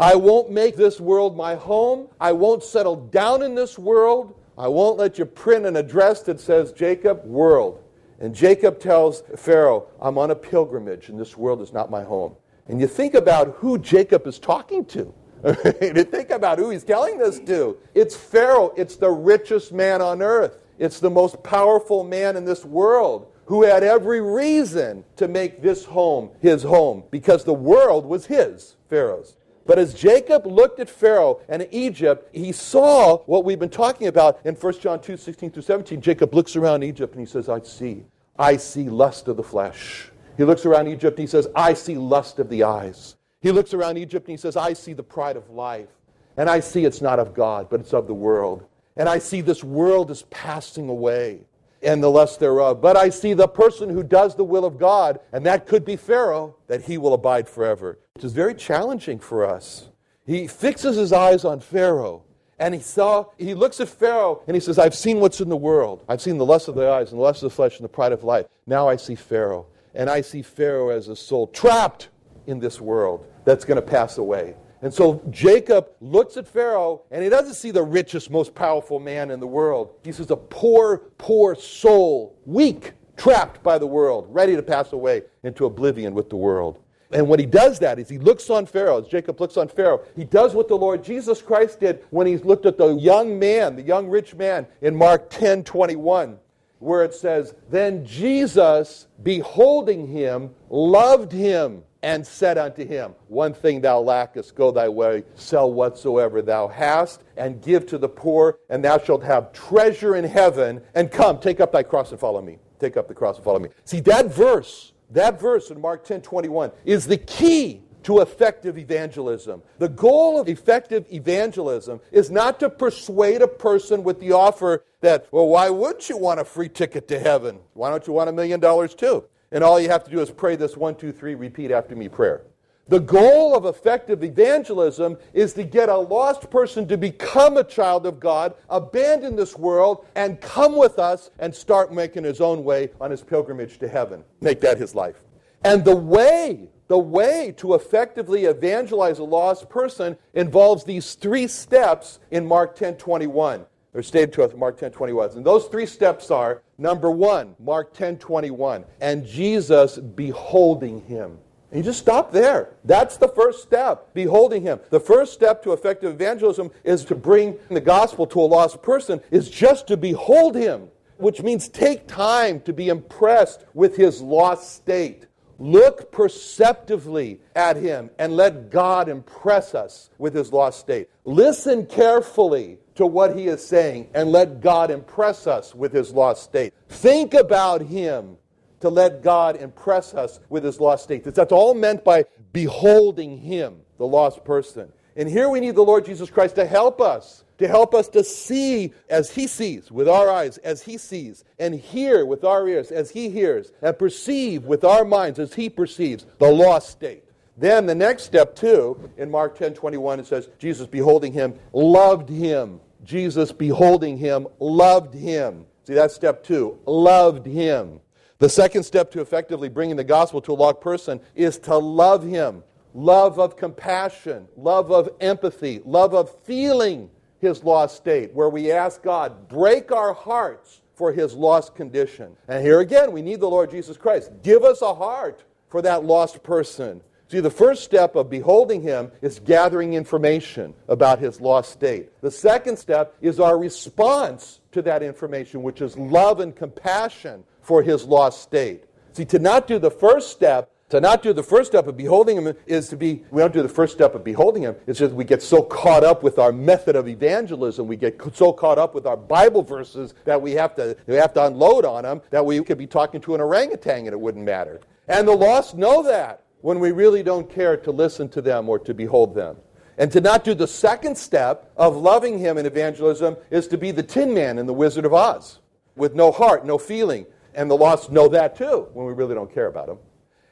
I 0.03 0.17
won't 0.17 0.51
make 0.51 0.75
this 0.75 1.01
world 1.01 1.37
my 1.37 1.55
home. 1.55 2.09
I 2.21 2.33
won't 2.33 2.65
settle 2.65 2.97
down 2.97 3.41
in 3.41 3.55
this 3.55 3.79
world. 3.79 4.35
I 4.59 4.67
won't 4.67 4.99
let 4.99 5.17
you 5.17 5.25
print 5.25 5.65
an 5.65 5.77
address 5.77 6.23
that 6.23 6.41
says 6.41 6.73
Jacob 6.73 7.25
World. 7.25 7.85
And 8.19 8.35
Jacob 8.35 8.81
tells 8.81 9.23
Pharaoh, 9.37 9.87
I'm 10.01 10.19
on 10.19 10.32
a 10.32 10.35
pilgrimage 10.35 11.09
and 11.09 11.21
this 11.21 11.37
world 11.37 11.63
is 11.63 11.73
not 11.73 11.89
my 11.89 12.03
home. 12.03 12.35
And 12.67 12.81
you 12.81 12.89
think 12.89 13.15
about 13.15 13.55
who 13.59 13.79
Jacob 13.79 14.27
is 14.27 14.41
talking 14.41 14.85
to. 14.87 15.15
you 15.81 16.03
think 16.03 16.31
about 16.31 16.59
who 16.59 16.71
he's 16.71 16.82
telling 16.82 17.17
this 17.17 17.39
to. 17.39 17.77
It's 17.94 18.17
Pharaoh. 18.17 18.75
It's 18.77 18.97
the 18.97 19.11
richest 19.11 19.71
man 19.71 20.03
on 20.03 20.21
earth. 20.21 20.59
It's 20.81 20.99
the 20.99 21.11
most 21.11 21.41
powerful 21.44 22.03
man 22.03 22.37
in 22.37 22.44
this 22.44 22.65
world 22.65 23.32
who 23.44 23.63
had 23.63 23.85
every 23.85 24.21
reason 24.21 25.05
to 25.15 25.29
make 25.29 25.63
this 25.63 25.85
home 25.85 26.31
his 26.41 26.65
home 26.65 27.05
because 27.13 27.44
the 27.44 27.55
world 27.55 28.05
was 28.05 28.27
his, 28.27 28.75
Pharaoh's. 28.89 29.37
But 29.65 29.79
as 29.79 29.95
Jacob 29.95 30.47
looked 30.47 30.81
at 30.81 30.91
Pharaoh 30.91 31.41
and 31.49 31.67
Egypt, 31.71 32.29
he 32.35 32.53
saw 32.53 33.19
what 33.25 33.45
we've 33.45 33.59
been 33.59 33.69
talking 33.69 34.09
about 34.09 34.41
in 34.45 34.55
1 34.55 34.81
John 34.81 35.01
2 35.01 35.17
16 35.17 35.51
through 35.51 35.63
17. 35.63 36.01
Jacob 36.01 36.35
looks 36.35 36.57
around 36.57 36.83
Egypt 36.83 37.15
and 37.15 37.21
he 37.21 37.31
says, 37.31 37.49
I 37.49 37.61
see. 37.61 38.05
I 38.39 38.57
see 38.57 38.89
lust 38.89 39.29
of 39.29 39.37
the 39.37 39.43
flesh. 39.43 40.11
He 40.37 40.45
looks 40.45 40.67
around 40.67 40.89
Egypt 40.89 41.19
and 41.19 41.29
he 41.29 41.31
says, 41.31 41.47
I 41.55 41.75
see 41.75 41.97
lust 41.97 42.39
of 42.39 42.49
the 42.49 42.65
eyes. 42.65 43.17
He 43.41 43.53
looks 43.53 43.75
around 43.75 43.99
Egypt 43.99 44.27
and 44.27 44.33
he 44.33 44.37
says, 44.41 44.57
I 44.57 44.73
see 44.73 44.95
the 44.95 45.03
pride 45.03 45.37
of 45.37 45.49
life. 45.51 45.89
And 46.37 46.49
I 46.49 46.61
see 46.61 46.85
it's 46.85 47.03
not 47.03 47.19
of 47.19 47.35
God, 47.35 47.69
but 47.69 47.81
it's 47.81 47.93
of 47.93 48.07
the 48.07 48.15
world. 48.15 48.65
And 48.97 49.09
I 49.09 49.19
see 49.19 49.41
this 49.41 49.63
world 49.63 50.11
is 50.11 50.23
passing 50.25 50.89
away 50.89 51.41
and 51.82 52.03
the 52.03 52.10
lust 52.10 52.41
thereof. 52.41 52.81
But 52.81 52.96
I 52.96 53.08
see 53.08 53.34
the 53.34 53.48
person 53.48 53.89
who 53.89 54.03
does 54.03 54.34
the 54.36 54.44
will 54.44 54.65
of 54.65 54.79
God, 54.79 55.20
and 55.32 55.44
that 55.46 55.67
could 55.67 55.84
be 55.84 55.96
Pharaoh, 55.96 56.56
that 56.69 56.82
he 56.82 56.98
will 56.98 57.15
abide 57.15 57.48
forever. 57.48 57.98
Which 58.15 58.24
is 58.24 58.32
very 58.32 58.55
challenging 58.55 59.19
for 59.19 59.44
us. 59.44 59.89
He 60.24 60.46
fixes 60.46 60.96
his 60.96 61.12
eyes 61.12 61.44
on 61.44 61.60
Pharaoh. 61.60 62.22
And 62.58 62.74
he 62.74 62.81
saw, 62.81 63.27
he 63.39 63.55
looks 63.55 63.81
at 63.81 63.89
Pharaoh 63.89 64.41
and 64.46 64.55
he 64.55 64.60
says, 64.60 64.79
I've 64.79 64.94
seen 64.94 65.19
what's 65.19 65.41
in 65.41 65.48
the 65.48 65.56
world. 65.56 66.05
I've 66.08 66.20
seen 66.20 66.39
the 66.39 66.46
lust 66.46 66.69
of 66.69 66.77
the 66.77 66.89
eyes 66.89 67.10
and 67.10 67.19
the 67.19 67.22
lust 67.22 67.43
of 67.43 67.51
the 67.51 67.56
flesh 67.56 67.79
and 67.79 67.84
the 67.84 67.89
pride 67.89 68.12
of 68.12 68.22
life. 68.22 68.46
Now 68.69 68.89
I 68.89 68.94
see 68.94 69.17
Pharaoh. 69.17 69.67
And 69.94 70.08
I 70.08 70.20
see 70.20 70.43
Pharaoh 70.43 70.91
as 70.91 71.08
a 71.08 71.17
soul 71.17 71.48
trapped 71.48 72.08
in 72.46 72.60
this 72.60 72.81
world 72.81 73.27
that's 73.44 73.65
going 73.65 73.77
to 73.77 73.82
pass 73.82 74.17
away. 74.17 74.55
And 74.82 74.93
so 74.93 75.22
Jacob 75.31 75.91
looks 76.01 76.36
at 76.36 76.46
Pharaoh 76.46 77.03
and 77.12 77.22
he 77.22 77.31
doesn't 77.31 77.55
see 77.55 77.70
the 77.70 77.84
richest, 77.84 78.31
most 78.31 78.53
powerful 78.53 78.98
man 78.98 79.31
in 79.31 79.39
the 79.39 79.46
world. 79.46 79.94
He 80.05 80.10
sees 80.10 80.31
a 80.32 80.36
poor, 80.36 80.98
poor 81.19 81.55
soul, 81.55 82.36
weak, 82.44 82.93
trapped 83.17 83.62
by 83.62 83.79
the 83.79 83.86
world, 83.86 84.27
ready 84.29 84.56
to 84.56 84.62
pass 84.62 84.93
away 84.93 85.22
into 85.44 85.67
oblivion 85.67 86.15
with 86.15 86.29
the 86.29 86.36
world. 86.36 86.81
And 87.12 87.29
when 87.29 87.39
he 87.39 87.46
does 87.46 87.79
that, 87.79 87.98
is 88.01 88.08
he 88.08 88.19
looks 88.19 88.51
on 88.51 88.67
Pharaoh, 88.67 89.01
as 89.01 89.06
Jacob 89.06 89.41
looks 89.41 89.56
on 89.56 89.69
Pharaoh, 89.69 90.01
he 90.17 90.24
does 90.24 90.55
what 90.55 90.67
the 90.67 90.77
Lord 90.77 91.05
Jesus 91.05 91.41
Christ 91.41 91.79
did 91.79 92.05
when 92.10 92.27
he 92.27 92.39
looked 92.39 92.67
at 92.67 92.79
the 92.79 92.96
young 92.96 93.39
man, 93.39 93.77
the 93.77 93.82
young 93.82 94.08
rich 94.08 94.34
man 94.34 94.67
in 94.81 94.96
Mark 94.96 95.31
10 95.31 95.62
21. 95.62 96.39
where 96.79 97.05
it 97.05 97.15
says, 97.15 97.55
Then 97.70 98.05
Jesus, 98.05 99.06
beholding 99.22 100.08
him, 100.08 100.51
loved 100.70 101.31
him 101.31 101.84
and 102.03 102.27
said 102.27 102.59
unto 102.59 102.87
him, 102.87 103.15
One 103.29 103.55
thing 103.55 103.81
thou 103.81 104.01
lackest, 104.01 104.55
go 104.55 104.71
thy 104.71 104.89
way, 104.89 105.25
sell 105.35 105.73
whatsoever 105.73 106.43
thou 106.43 106.69
hast, 106.69 107.23
and 107.37 107.63
give 107.63 107.87
to 107.87 107.99
the 107.99 108.09
poor, 108.09 108.59
and 108.69 108.85
thou 108.85 108.99
shalt 108.99 109.23
have 109.23 109.53
treasure 109.53 110.17
in 110.17 110.25
heaven. 110.25 110.82
And 110.94 111.11
come, 111.11 111.39
take 111.39 111.61
up 111.61 111.73
thy 111.73 111.82
cross 111.82 112.11
and 112.11 112.21
follow 112.21 112.43
me. 112.43 112.59
Take 112.79 112.97
up 112.97 113.09
the 113.09 113.15
cross 113.15 113.37
and 113.37 113.44
follow 113.44 113.61
me. 113.61 113.69
See, 113.85 114.01
that 114.01 114.27
verse, 114.27 114.93
that 115.11 115.41
verse 115.41 115.71
in 115.71 115.81
Mark 115.81 116.05
10 116.05 116.23
21 116.23 116.73
is 116.85 117.06
the 117.06 117.19
key 117.19 117.82
to 118.03 118.21
effective 118.21 118.79
evangelism. 118.79 119.63
The 119.79 119.89
goal 119.89 120.41
of 120.41 120.49
effective 120.49 121.06
evangelism 121.13 122.01
is 122.11 122.31
not 122.31 122.59
to 122.61 122.69
persuade 122.69 123.43
a 123.43 123.49
person 123.49 124.03
with 124.03 124.19
the 124.19 124.32
offer 124.32 124.85
that, 125.01 125.29
well, 125.31 125.47
why 125.49 125.71
wouldn't 125.71 126.09
you 126.09 126.17
want 126.17 126.41
a 126.41 126.44
free 126.44 126.69
ticket 126.69 127.06
to 127.09 127.19
heaven? 127.21 127.61
Why 127.75 127.91
don't 127.91 128.05
you 128.06 128.13
want 128.13 128.29
a 128.29 128.32
million 128.32 128.59
dollars 128.59 128.94
too? 128.94 129.25
And 129.53 129.63
all 129.63 129.79
you 129.79 129.91
have 129.91 130.03
to 130.05 130.11
do 130.11 130.21
is 130.21 130.31
pray 130.31 130.56
this 130.56 130.77
one, 130.77 130.97
two, 130.97 131.13
three, 131.13 131.35
repeat 131.35 131.71
after 131.71 131.94
me 131.94 132.09
prayer. 132.09 132.43
The 132.89 132.99
goal 132.99 133.55
of 133.55 133.65
effective 133.65 134.25
evangelism 134.25 135.17
is 135.32 135.53
to 135.55 135.63
get 135.63 135.89
a 135.89 135.97
lost 135.97 136.51
person 136.51 136.89
to 136.89 136.97
become 136.97 137.56
a 137.56 137.65
child 137.65 138.06
of 138.06 138.19
God, 138.19 138.55
abandon 138.69 139.37
this 139.37 139.56
world, 139.56 140.06
and 140.17 140.41
come 140.41 140.75
with 140.77 140.99
us 140.99 141.31
and 141.39 141.55
start 141.55 141.93
making 141.93 142.25
his 142.25 142.41
own 142.41 142.65
way 142.65 142.91
on 143.01 143.11
his 143.11 143.23
pilgrimage 143.23 143.79
to 143.79 143.89
heaven. 143.89 144.25
Make 144.41 144.61
that 144.63 144.79
his 144.79 144.94
life. 144.94 145.23
And 145.65 145.85
the 145.85 145.94
way, 145.94 146.71
the 146.89 146.99
way 146.99 147.55
to 147.59 147.75
effectively 147.75 148.47
evangelize 148.47 149.21
a 149.21 149.25
lost 149.25 149.69
person 149.69 150.17
involves 150.35 150.82
these 150.82 151.15
three 151.15 151.47
steps 151.47 152.19
in 152.32 152.44
Mark 152.44 152.75
10 152.75 152.97
21. 152.97 153.65
Or 153.94 154.03
stated 154.03 154.32
to 154.34 154.43
us 154.43 154.55
Mark 154.56 154.79
10 154.79 154.91
21. 154.93 155.31
And 155.32 155.44
those 155.44 155.67
three 155.67 155.87
steps 155.87 156.31
are 156.31 156.63
number 156.79 157.11
one, 157.11 157.55
Mark 157.58 157.93
10 157.94 158.19
21, 158.19 158.84
and 159.01 159.27
Jesus 159.27 159.99
beholding 159.99 161.03
him. 161.03 161.39
And 161.72 161.79
you 161.79 161.84
just 161.84 162.01
stop 162.01 162.32
there. 162.32 162.70
That's 162.84 163.17
the 163.17 163.29
first 163.29 163.63
step, 163.63 164.13
beholding 164.13 164.61
him. 164.61 164.79
The 164.91 165.01
first 165.01 165.32
step 165.32 165.63
to 165.63 165.72
effective 165.72 166.13
evangelism 166.13 166.70
is 166.84 167.03
to 167.06 167.15
bring 167.15 167.56
the 167.70 167.81
gospel 167.81 168.27
to 168.27 168.41
a 168.41 168.43
lost 168.43 168.82
person, 168.82 169.22
is 169.31 169.49
just 169.49 169.87
to 169.87 169.96
behold 169.96 170.55
him, 170.55 170.89
which 171.17 171.43
means 171.43 171.70
take 171.70 172.06
time 172.06 172.61
to 172.63 172.75
be 172.75 172.89
impressed 172.91 173.65
with 173.72 173.96
his 173.96 174.20
lost 174.20 174.75
state. 174.75 175.27
Look 175.63 176.11
perceptively 176.11 177.41
at 177.55 177.77
him 177.77 178.11
and 178.19 178.35
let 178.35 178.69
God 178.69 179.09
impress 179.09 179.77
us 179.77 180.11
with 180.19 180.35
his 180.35 180.53
lost 180.53 180.81
state. 180.81 181.09
Listen 181.25 181.87
carefully 181.87 182.79
to 182.97 183.07
what 183.07 183.39
he 183.39 183.47
is 183.47 183.65
saying 183.65 184.09
and 184.13 184.33
let 184.33 184.61
God 184.61 184.91
impress 184.91 185.47
us 185.47 185.73
with 185.73 185.93
his 185.93 186.11
lost 186.11 186.43
state. 186.43 186.75
Think 186.89 187.35
about 187.35 187.81
him 187.81 188.39
to 188.81 188.89
let 188.89 189.23
God 189.23 189.55
impress 189.55 190.15
us 190.15 190.41
with 190.49 190.65
his 190.65 190.81
lost 190.81 191.05
state. 191.05 191.23
That's 191.23 191.53
all 191.53 191.75
meant 191.75 192.03
by 192.03 192.25
beholding 192.53 193.39
him, 193.39 193.83
the 193.99 194.07
lost 194.07 194.45
person. 194.45 194.93
And 195.15 195.29
here 195.29 195.49
we 195.49 195.61
need 195.61 195.77
the 195.77 195.85
Lord 195.85 196.05
Jesus 196.05 196.29
Christ 196.29 196.57
to 196.57 196.67
help 196.67 197.01
us, 197.01 197.42
to 197.59 197.69
help 197.69 197.94
us 197.94 198.09
to 198.09 198.25
see 198.25 198.93
as 199.09 199.31
He 199.31 199.47
sees 199.47 199.91
with 199.91 200.09
our 200.09 200.31
eyes, 200.31 200.59
as 200.59 200.82
He 200.82 200.99
sees, 200.99 201.44
and 201.59 201.75
hear 201.75 202.25
with 202.25 202.44
our 202.44 202.67
ears 202.69 202.91
as 202.91 203.11
He 203.11 203.31
hears, 203.31 203.73
and 203.82 203.99
perceive 203.99 204.65
with 204.65 204.85
our 204.85 205.05
minds 205.05 205.39
as 205.39 205.55
He 205.55 205.69
perceives 205.69 206.27
the 206.39 206.51
lost 206.51 206.91
state. 206.91 207.25
Then 207.56 207.87
the 207.87 207.94
next 207.94 208.25
step, 208.25 208.56
too, 208.56 209.11
in 209.17 209.31
Mark 209.31 209.56
10 209.59 209.75
21, 209.75 210.21
it 210.21 210.27
says, 210.27 210.49
Jesus 210.59 210.87
beholding 210.87 211.32
Him 211.32 211.55
loved 211.73 212.29
Him. 212.29 212.81
Jesus 213.05 213.53
beholding 213.53 214.17
Him 214.17 214.47
loved 214.59 215.15
Him. 215.15 215.67
See, 215.85 215.94
that's 215.94 216.15
step 216.15 216.44
two. 216.44 216.79
Loved 216.87 217.47
Him. 217.47 218.01
The 218.39 218.49
second 218.49 218.85
step 218.85 219.11
to 219.13 219.21
effectively 219.21 219.69
bringing 219.69 219.97
the 219.97 220.05
gospel 220.05 220.41
to 220.43 220.53
a 220.53 220.55
lost 220.55 220.81
person 220.81 221.21
is 221.35 221.59
to 221.61 221.77
love 221.77 222.25
Him 222.25 222.63
love 222.94 223.39
of 223.39 223.56
compassion, 223.56 224.49
love 224.56 224.91
of 224.91 225.09
empathy, 225.21 225.81
love 225.85 226.15
of 226.15 226.35
feeling 226.44 227.11
his 227.43 227.65
lost 227.65 227.96
state, 227.96 228.32
where 228.32 228.49
we 228.49 228.70
ask 228.70 229.03
God, 229.03 229.49
break 229.49 229.91
our 229.91 230.15
hearts 230.15 230.81
for 230.94 231.13
his 231.13 231.34
lost 231.34 231.75
condition. 231.75 232.37
And 232.46 232.65
here 232.65 232.81
again, 232.81 233.11
we 233.11 233.20
need 233.20 233.41
the 233.41 233.51
Lord 233.51 233.70
Jesus 233.70 233.96
Christ. 233.96 234.31
Give 234.44 234.63
us 234.63 234.81
a 234.81 234.94
heart 234.94 235.43
for 235.69 235.82
that 235.82 236.05
lost 236.05 236.44
person. 236.44 237.03
See, 237.27 237.41
the 237.41 237.51
first 237.51 237.82
step 237.82 238.15
of 238.15 238.31
beholding 238.31 238.81
him 238.81 239.11
is 239.22 239.41
gathering 239.41 239.94
information 239.94 240.72
about 240.87 241.19
his 241.19 241.41
lost 241.41 241.72
state. 241.72 242.11
The 242.20 242.31
second 242.31 242.79
step 242.79 243.17
is 243.20 243.41
our 243.41 243.58
response 243.58 244.61
to 244.70 244.82
that 244.82 245.03
information, 245.03 245.63
which 245.63 245.81
is 245.81 245.99
love 245.99 246.39
and 246.39 246.55
compassion 246.55 247.43
for 247.61 247.82
his 247.82 248.05
lost 248.05 248.43
state. 248.43 248.84
See, 249.15 249.25
to 249.25 249.41
not 249.41 249.67
do 249.67 249.81
the 249.81 249.91
first 249.91 250.31
step 250.31 250.70
to 250.93 251.01
not 251.01 251.22
do 251.22 251.32
the 251.32 251.43
first 251.43 251.70
step 251.70 251.87
of 251.87 251.96
beholding 251.96 252.37
him 252.37 252.55
is 252.67 252.91
to 252.91 252.99
be, 252.99 253.25
we 253.31 253.41
don't 253.41 253.55
do 253.55 253.63
the 253.63 253.69
first 253.69 253.94
step 253.94 254.15
of 254.15 254.22
beholding 254.22 254.63
him. 254.63 254.77
It's 254.87 254.99
just 254.99 255.15
we 255.15 255.25
get 255.25 255.43
so 255.43 255.63
caught 255.63 256.05
up 256.05 256.22
with 256.22 256.39
our 256.39 256.53
method 256.53 256.96
of 256.96 257.08
evangelism, 257.08 257.87
we 257.87 257.96
get 257.96 258.20
so 258.34 258.53
caught 258.53 258.77
up 258.77 258.94
with 258.94 259.06
our 259.06 259.17
Bible 259.17 259.63
verses 259.63 260.13
that 260.27 260.43
we 260.43 260.53
have 260.53 260.75
to, 260.75 260.94
we 261.06 261.15
have 261.15 261.32
to 261.32 261.46
unload 261.46 261.87
on 261.87 262.03
them 262.03 262.20
that 262.29 262.44
we 262.44 262.63
could 262.63 262.77
be 262.77 262.87
talking 262.87 263.22
to 263.22 263.34
an 263.34 263.41
orangutan 263.41 264.01
and 264.01 264.08
it 264.08 264.20
wouldn't 264.20 264.44
matter. 264.44 264.82
And 265.08 265.27
the 265.27 265.32
lost 265.32 265.79
know 265.79 266.03
that 266.03 266.43
when 266.61 266.79
we 266.79 266.91
really 266.91 267.22
don't 267.22 267.49
care 267.49 267.79
to 267.79 267.91
listen 267.91 268.29
to 268.29 268.43
them 268.43 268.69
or 268.69 268.79
to 268.81 268.93
behold 268.93 269.34
them. 269.34 269.56
And 269.96 270.13
to 270.13 270.20
not 270.20 270.44
do 270.44 270.53
the 270.53 270.69
second 270.69 271.17
step 271.17 271.72
of 271.75 271.96
loving 271.96 272.39
him 272.39 272.58
in 272.58 272.67
evangelism 272.67 273.39
is 273.51 273.67
to 273.69 273.79
be 273.79 273.93
the 273.93 274.03
Tin 274.03 274.34
Man 274.34 274.58
in 274.58 274.67
The 274.67 274.75
Wizard 274.75 275.06
of 275.06 275.15
Oz, 275.15 275.61
with 275.96 276.15
no 276.15 276.31
heart, 276.31 276.67
no 276.67 276.77
feeling. 276.77 277.25
And 277.55 277.70
the 277.70 277.79
lost 277.79 278.13
know 278.13 278.29
that 278.29 278.56
too 278.58 278.89
when 278.93 279.06
we 279.06 279.15
really 279.15 279.34
don't 279.34 279.51
care 279.51 279.69
about 279.69 279.87
them. 279.87 279.96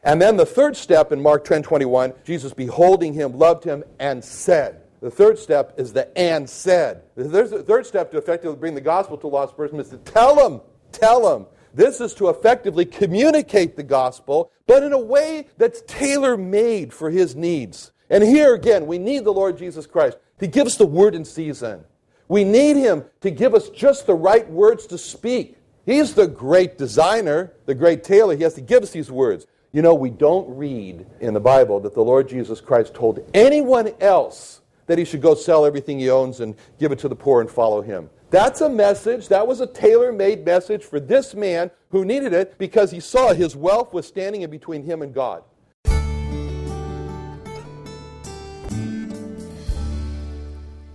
And 0.02 0.20
then 0.20 0.36
the 0.36 0.46
third 0.46 0.76
step 0.76 1.12
in 1.12 1.20
Mark 1.20 1.44
10 1.44 1.62
21, 1.62 2.14
Jesus 2.24 2.52
beholding 2.54 3.12
him, 3.12 3.38
loved 3.38 3.64
him, 3.64 3.84
and 3.98 4.24
said. 4.24 4.82
The 5.00 5.10
third 5.10 5.38
step 5.38 5.74
is 5.78 5.92
the 5.92 6.16
and 6.16 6.48
said. 6.48 7.02
The 7.16 7.64
third 7.66 7.86
step 7.86 8.10
to 8.10 8.18
effectively 8.18 8.56
bring 8.56 8.74
the 8.74 8.80
gospel 8.80 9.16
to 9.18 9.26
a 9.26 9.28
lost 9.28 9.56
person 9.56 9.80
is 9.80 9.88
to 9.90 9.98
tell 9.98 10.36
them, 10.36 10.60
tell 10.92 11.22
them. 11.22 11.46
This 11.72 12.00
is 12.00 12.14
to 12.14 12.28
effectively 12.28 12.84
communicate 12.84 13.76
the 13.76 13.82
gospel, 13.82 14.50
but 14.66 14.82
in 14.82 14.92
a 14.92 14.98
way 14.98 15.46
that's 15.56 15.82
tailor 15.86 16.36
made 16.36 16.92
for 16.92 17.10
his 17.10 17.36
needs. 17.36 17.92
And 18.10 18.24
here 18.24 18.54
again, 18.54 18.86
we 18.86 18.98
need 18.98 19.24
the 19.24 19.32
Lord 19.32 19.56
Jesus 19.56 19.86
Christ 19.86 20.18
to 20.40 20.46
give 20.46 20.66
us 20.66 20.76
the 20.76 20.86
word 20.86 21.14
in 21.14 21.24
season. 21.24 21.84
We 22.28 22.44
need 22.44 22.76
him 22.76 23.04
to 23.20 23.30
give 23.30 23.54
us 23.54 23.70
just 23.70 24.06
the 24.06 24.14
right 24.14 24.48
words 24.50 24.86
to 24.88 24.98
speak. 24.98 25.56
He's 25.86 26.14
the 26.14 26.26
great 26.26 26.76
designer, 26.76 27.52
the 27.66 27.74
great 27.74 28.04
tailor. 28.04 28.36
He 28.36 28.42
has 28.42 28.54
to 28.54 28.60
give 28.60 28.82
us 28.82 28.90
these 28.90 29.10
words. 29.10 29.46
You 29.72 29.82
know, 29.82 29.94
we 29.94 30.10
don't 30.10 30.48
read 30.56 31.06
in 31.20 31.32
the 31.32 31.40
Bible 31.40 31.78
that 31.80 31.94
the 31.94 32.02
Lord 32.02 32.28
Jesus 32.28 32.60
Christ 32.60 32.92
told 32.92 33.24
anyone 33.32 33.92
else 34.00 34.62
that 34.86 34.98
he 34.98 35.04
should 35.04 35.22
go 35.22 35.34
sell 35.34 35.64
everything 35.64 36.00
he 36.00 36.10
owns 36.10 36.40
and 36.40 36.56
give 36.80 36.90
it 36.90 36.98
to 37.00 37.08
the 37.08 37.14
poor 37.14 37.40
and 37.40 37.48
follow 37.48 37.80
him. 37.80 38.10
That's 38.30 38.60
a 38.60 38.68
message. 38.68 39.28
That 39.28 39.46
was 39.46 39.60
a 39.60 39.66
tailor 39.66 40.12
made 40.12 40.44
message 40.44 40.84
for 40.84 40.98
this 40.98 41.34
man 41.34 41.70
who 41.90 42.04
needed 42.04 42.32
it 42.32 42.58
because 42.58 42.90
he 42.90 42.98
saw 42.98 43.32
his 43.32 43.54
wealth 43.54 43.92
was 43.92 44.06
standing 44.06 44.42
in 44.42 44.50
between 44.50 44.84
him 44.84 45.02
and 45.02 45.14
God. 45.14 45.44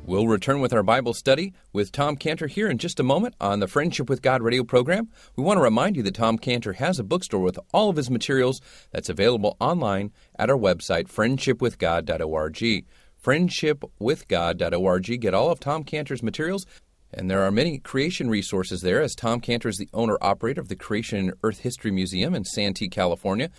We'll 0.07 0.27
return 0.27 0.61
with 0.61 0.71
our 0.71 0.83
Bible 0.83 1.15
study 1.15 1.55
with 1.73 1.91
Tom 1.91 2.15
Cantor 2.15 2.45
here 2.45 2.69
in 2.69 2.77
just 2.77 2.99
a 2.99 3.03
moment 3.03 3.33
on 3.41 3.59
the 3.59 3.67
Friendship 3.67 4.07
with 4.07 4.21
God 4.21 4.43
radio 4.43 4.63
program. 4.63 5.09
We 5.35 5.43
want 5.43 5.57
to 5.57 5.63
remind 5.63 5.95
you 5.95 6.03
that 6.03 6.13
Tom 6.13 6.37
Cantor 6.37 6.73
has 6.73 6.99
a 6.99 7.03
bookstore 7.03 7.41
with 7.41 7.57
all 7.73 7.89
of 7.89 7.95
his 7.95 8.11
materials 8.11 8.61
that's 8.91 9.09
available 9.09 9.57
online 9.59 10.11
at 10.37 10.51
our 10.51 10.57
website, 10.57 11.07
friendshipwithgod.org. 11.07 12.85
Friendshipwithgod.org. 13.23 15.21
Get 15.21 15.33
all 15.33 15.49
of 15.49 15.59
Tom 15.59 15.83
Cantor's 15.83 16.21
materials. 16.21 16.67
And 17.11 17.31
there 17.31 17.41
are 17.41 17.49
many 17.49 17.79
creation 17.79 18.29
resources 18.29 18.81
there, 18.81 19.01
as 19.01 19.15
Tom 19.15 19.39
Cantor 19.39 19.69
is 19.69 19.77
the 19.77 19.89
owner 19.91 20.19
operator 20.21 20.61
of 20.61 20.67
the 20.67 20.75
Creation 20.75 21.17
and 21.17 21.33
Earth 21.41 21.61
History 21.61 21.89
Museum 21.89 22.35
in 22.35 22.45
Santee, 22.45 22.89
California. 22.89 23.49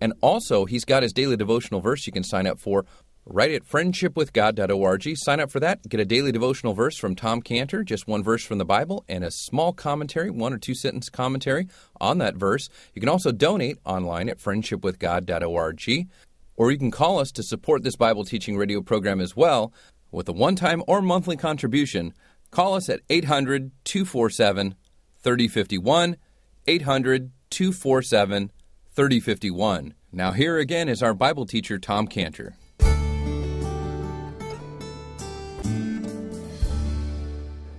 And 0.00 0.14
also, 0.22 0.64
he's 0.64 0.86
got 0.86 1.02
his 1.02 1.12
daily 1.12 1.36
devotional 1.36 1.82
verse 1.82 2.06
you 2.06 2.12
can 2.12 2.24
sign 2.24 2.46
up 2.46 2.58
for 2.58 2.86
right 3.26 3.50
at 3.50 3.64
friendshipwithgod.org. 3.64 5.16
Sign 5.16 5.40
up 5.40 5.50
for 5.50 5.60
that. 5.60 5.88
Get 5.88 6.00
a 6.00 6.04
daily 6.04 6.32
devotional 6.32 6.74
verse 6.74 6.96
from 6.96 7.14
Tom 7.14 7.42
Cantor, 7.42 7.84
just 7.84 8.08
one 8.08 8.22
verse 8.22 8.44
from 8.44 8.58
the 8.58 8.64
Bible, 8.64 9.04
and 9.08 9.24
a 9.24 9.30
small 9.30 9.72
commentary, 9.72 10.30
one 10.30 10.52
or 10.52 10.58
two 10.58 10.74
sentence 10.74 11.08
commentary 11.08 11.68
on 12.00 12.18
that 12.18 12.36
verse. 12.36 12.68
You 12.94 13.00
can 13.00 13.08
also 13.08 13.32
donate 13.32 13.78
online 13.84 14.28
at 14.28 14.38
friendshipwithgod.org, 14.38 16.08
or 16.56 16.70
you 16.70 16.78
can 16.78 16.90
call 16.90 17.18
us 17.18 17.30
to 17.32 17.42
support 17.42 17.82
this 17.82 17.96
Bible 17.96 18.24
teaching 18.24 18.56
radio 18.56 18.80
program 18.80 19.20
as 19.20 19.36
well 19.36 19.72
with 20.10 20.28
a 20.28 20.32
one 20.32 20.56
time 20.56 20.82
or 20.86 21.00
monthly 21.00 21.36
contribution. 21.36 22.12
Call 22.50 22.74
us 22.74 22.88
at 22.88 23.00
800 23.08 23.70
247 23.84 24.74
3051. 25.22 26.16
800 26.66 27.30
247 27.50 28.52
3051. 28.92 29.94
Now, 30.12 30.32
here 30.32 30.58
again 30.58 30.88
is 30.88 31.02
our 31.02 31.14
Bible 31.14 31.46
teacher, 31.46 31.78
Tom 31.78 32.06
Cantor. 32.06 32.56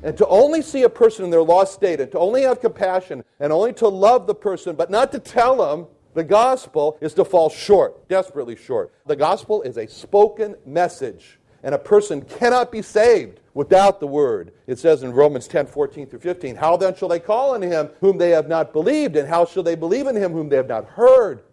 And 0.04 0.18
to 0.18 0.28
only 0.28 0.62
see 0.62 0.84
a 0.84 0.90
person 0.90 1.26
in 1.26 1.32
their 1.32 1.44
lost 1.44 1.74
state 1.74 2.00
and 2.00 2.12
to 2.12 2.20
only 2.20 2.42
have 2.44 2.60
compassion 2.60 3.24
and 3.40 3.54
only 3.54 3.74
to 3.74 3.88
love 3.88 4.28
the 4.28 4.36
person, 4.36 4.76
but 4.76 4.90
not 4.90 5.12
to 5.12 5.20
tell 5.20 5.58
them 5.58 5.88
the 6.14 6.24
gospel 6.24 6.98
is 7.02 7.14
to 7.14 7.26
fall 7.26 7.50
short, 7.50 8.08
desperately 8.10 8.56
short. 8.56 8.92
The 9.06 9.16
gospel 9.16 9.62
is 9.62 9.78
a 9.78 9.88
spoken 9.88 10.56
message, 10.66 11.40
and 11.64 11.74
a 11.74 11.80
person 11.80 12.22
cannot 12.22 12.72
be 12.72 12.82
saved 12.82 13.40
without 13.54 14.00
the 14.00 14.08
word. 14.08 14.52
It 14.68 14.80
says 14.80 15.04
in 15.04 15.14
Romans 15.14 15.48
10 15.48 15.68
14 15.68 16.08
through 16.08 16.20
15, 16.20 16.56
How 16.56 16.76
then 16.76 16.96
shall 16.96 17.08
they 17.08 17.20
call 17.20 17.54
on 17.54 17.62
him 17.62 17.90
whom 18.02 18.18
they 18.18 18.32
have 18.32 18.48
not 18.48 18.74
believed? 18.74 19.16
And 19.16 19.28
how 19.28 19.46
shall 19.46 19.64
they 19.64 19.76
believe 19.76 20.08
in 20.08 20.16
him 20.16 20.34
whom 20.34 20.50
they 20.50 20.58
have 20.58 20.68
not 20.68 20.86
heard? 20.86 21.44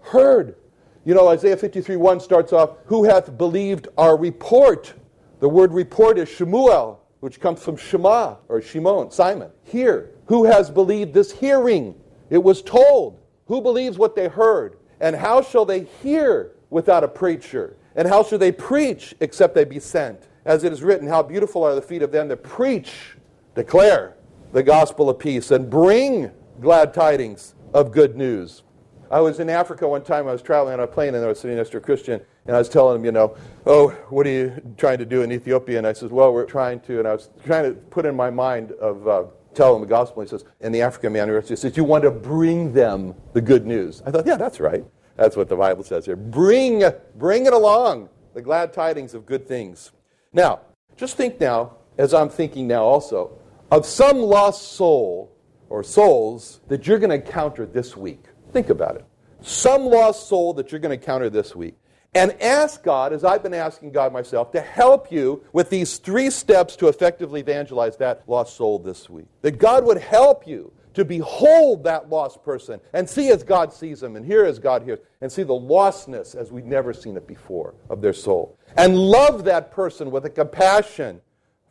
Heard. 0.00 0.56
You 1.04 1.14
know, 1.14 1.28
Isaiah 1.28 1.56
53 1.56 1.96
1 1.96 2.20
starts 2.20 2.52
off, 2.52 2.70
Who 2.86 3.04
hath 3.04 3.36
believed 3.38 3.88
our 3.96 4.16
report? 4.16 4.94
The 5.40 5.48
word 5.48 5.72
report 5.72 6.18
is 6.18 6.28
Shemuel, 6.28 7.00
which 7.20 7.40
comes 7.40 7.62
from 7.62 7.76
Shema 7.76 8.36
or 8.48 8.60
Shimon, 8.60 9.10
Simon. 9.10 9.50
Here, 9.64 10.10
who 10.26 10.44
has 10.44 10.70
believed 10.70 11.14
this 11.14 11.32
hearing? 11.32 11.94
It 12.30 12.38
was 12.38 12.62
told. 12.62 13.20
Who 13.46 13.60
believes 13.60 13.98
what 13.98 14.14
they 14.14 14.28
heard? 14.28 14.76
And 15.00 15.16
how 15.16 15.42
shall 15.42 15.64
they 15.64 15.84
hear 16.02 16.52
without 16.70 17.04
a 17.04 17.08
preacher? 17.08 17.76
And 17.96 18.06
how 18.06 18.22
shall 18.22 18.38
they 18.38 18.52
preach 18.52 19.14
except 19.20 19.54
they 19.54 19.64
be 19.64 19.80
sent? 19.80 20.28
As 20.44 20.64
it 20.64 20.72
is 20.72 20.82
written, 20.82 21.08
How 21.08 21.22
beautiful 21.22 21.64
are 21.64 21.74
the 21.74 21.82
feet 21.82 22.02
of 22.02 22.12
them 22.12 22.28
that 22.28 22.42
preach, 22.42 23.16
declare 23.54 24.16
the 24.52 24.62
gospel 24.62 25.10
of 25.10 25.18
peace, 25.18 25.50
and 25.50 25.68
bring 25.68 26.30
glad 26.60 26.94
tidings 26.94 27.54
of 27.74 27.92
good 27.92 28.16
news. 28.16 28.62
I 29.10 29.20
was 29.20 29.40
in 29.40 29.48
Africa 29.48 29.88
one 29.88 30.02
time. 30.02 30.28
I 30.28 30.32
was 30.32 30.42
traveling 30.42 30.74
on 30.74 30.80
a 30.80 30.86
plane, 30.86 31.14
and 31.14 31.24
I 31.24 31.28
was 31.28 31.40
sitting 31.40 31.56
next 31.56 31.70
to 31.70 31.78
a 31.78 31.80
Christian, 31.80 32.20
and 32.48 32.56
I 32.56 32.58
was 32.58 32.70
telling 32.70 32.96
him, 32.96 33.04
you 33.04 33.12
know, 33.12 33.36
oh, 33.66 33.90
what 34.08 34.26
are 34.26 34.30
you 34.30 34.74
trying 34.78 34.96
to 34.98 35.04
do 35.04 35.20
in 35.20 35.30
Ethiopia? 35.30 35.76
And 35.76 35.86
I 35.86 35.92
said, 35.92 36.10
well, 36.10 36.32
we're 36.32 36.46
trying 36.46 36.80
to, 36.80 36.98
and 36.98 37.06
I 37.06 37.12
was 37.12 37.28
trying 37.44 37.64
to 37.64 37.78
put 37.78 38.06
in 38.06 38.16
my 38.16 38.30
mind 38.30 38.72
of 38.72 39.06
uh, 39.06 39.24
tell 39.54 39.76
him 39.76 39.82
the 39.82 39.86
gospel. 39.86 40.22
And 40.22 40.30
He 40.30 40.36
says, 40.36 40.46
and 40.62 40.74
the 40.74 40.80
African 40.80 41.12
man 41.12 41.28
he 41.28 41.56
says, 41.56 41.76
you 41.76 41.84
want 41.84 42.04
to 42.04 42.10
bring 42.10 42.72
them 42.72 43.14
the 43.34 43.42
good 43.42 43.66
news. 43.66 44.02
I 44.06 44.10
thought, 44.10 44.26
yeah, 44.26 44.36
that's 44.36 44.60
right. 44.60 44.82
That's 45.16 45.36
what 45.36 45.50
the 45.50 45.56
Bible 45.56 45.84
says 45.84 46.06
here. 46.06 46.16
Bring, 46.16 46.82
bring 47.16 47.44
it 47.44 47.52
along, 47.52 48.08
the 48.32 48.40
glad 48.40 48.72
tidings 48.72 49.12
of 49.12 49.26
good 49.26 49.46
things. 49.46 49.92
Now, 50.32 50.60
just 50.96 51.18
think 51.18 51.38
now, 51.38 51.76
as 51.98 52.14
I'm 52.14 52.30
thinking 52.30 52.66
now 52.66 52.82
also, 52.82 53.38
of 53.70 53.84
some 53.84 54.18
lost 54.18 54.72
soul 54.72 55.36
or 55.68 55.82
souls 55.82 56.60
that 56.68 56.86
you're 56.86 56.98
going 56.98 57.10
to 57.10 57.16
encounter 57.16 57.66
this 57.66 57.94
week. 57.94 58.24
Think 58.54 58.70
about 58.70 58.96
it. 58.96 59.04
Some 59.42 59.84
lost 59.84 60.28
soul 60.28 60.54
that 60.54 60.72
you're 60.72 60.80
going 60.80 60.98
to 60.98 61.02
encounter 61.02 61.28
this 61.28 61.54
week. 61.54 61.76
And 62.14 62.32
ask 62.40 62.82
God, 62.82 63.12
as 63.12 63.22
I've 63.22 63.42
been 63.42 63.54
asking 63.54 63.92
God 63.92 64.12
myself, 64.12 64.50
to 64.52 64.60
help 64.60 65.12
you 65.12 65.44
with 65.52 65.70
these 65.70 65.98
three 65.98 66.30
steps 66.30 66.74
to 66.76 66.88
effectively 66.88 67.40
evangelize 67.40 67.96
that 67.98 68.22
lost 68.26 68.56
soul 68.56 68.78
this 68.78 69.10
week. 69.10 69.26
That 69.42 69.58
God 69.58 69.84
would 69.84 69.98
help 69.98 70.46
you 70.46 70.72
to 70.94 71.04
behold 71.04 71.84
that 71.84 72.08
lost 72.08 72.42
person 72.42 72.80
and 72.92 73.08
see 73.08 73.30
as 73.30 73.44
God 73.44 73.72
sees 73.72 74.00
them 74.00 74.16
and 74.16 74.26
hear 74.26 74.44
as 74.44 74.58
God 74.58 74.82
hears 74.82 74.98
and 75.20 75.30
see 75.30 75.44
the 75.44 75.52
lostness 75.52 76.34
as 76.34 76.50
we've 76.50 76.64
never 76.64 76.92
seen 76.92 77.16
it 77.16 77.26
before 77.26 77.74
of 77.88 78.00
their 78.00 78.12
soul. 78.12 78.58
And 78.76 78.98
love 78.98 79.44
that 79.44 79.70
person 79.70 80.10
with 80.10 80.24
a 80.24 80.30
compassion, 80.30 81.20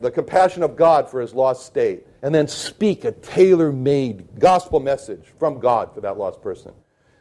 the 0.00 0.10
compassion 0.10 0.62
of 0.62 0.76
God 0.76 1.10
for 1.10 1.20
his 1.20 1.34
lost 1.34 1.66
state. 1.66 2.06
And 2.22 2.34
then 2.34 2.48
speak 2.48 3.04
a 3.04 3.12
tailor 3.12 3.70
made 3.70 4.38
gospel 4.38 4.80
message 4.80 5.24
from 5.38 5.60
God 5.60 5.92
for 5.92 6.00
that 6.00 6.16
lost 6.16 6.40
person. 6.40 6.72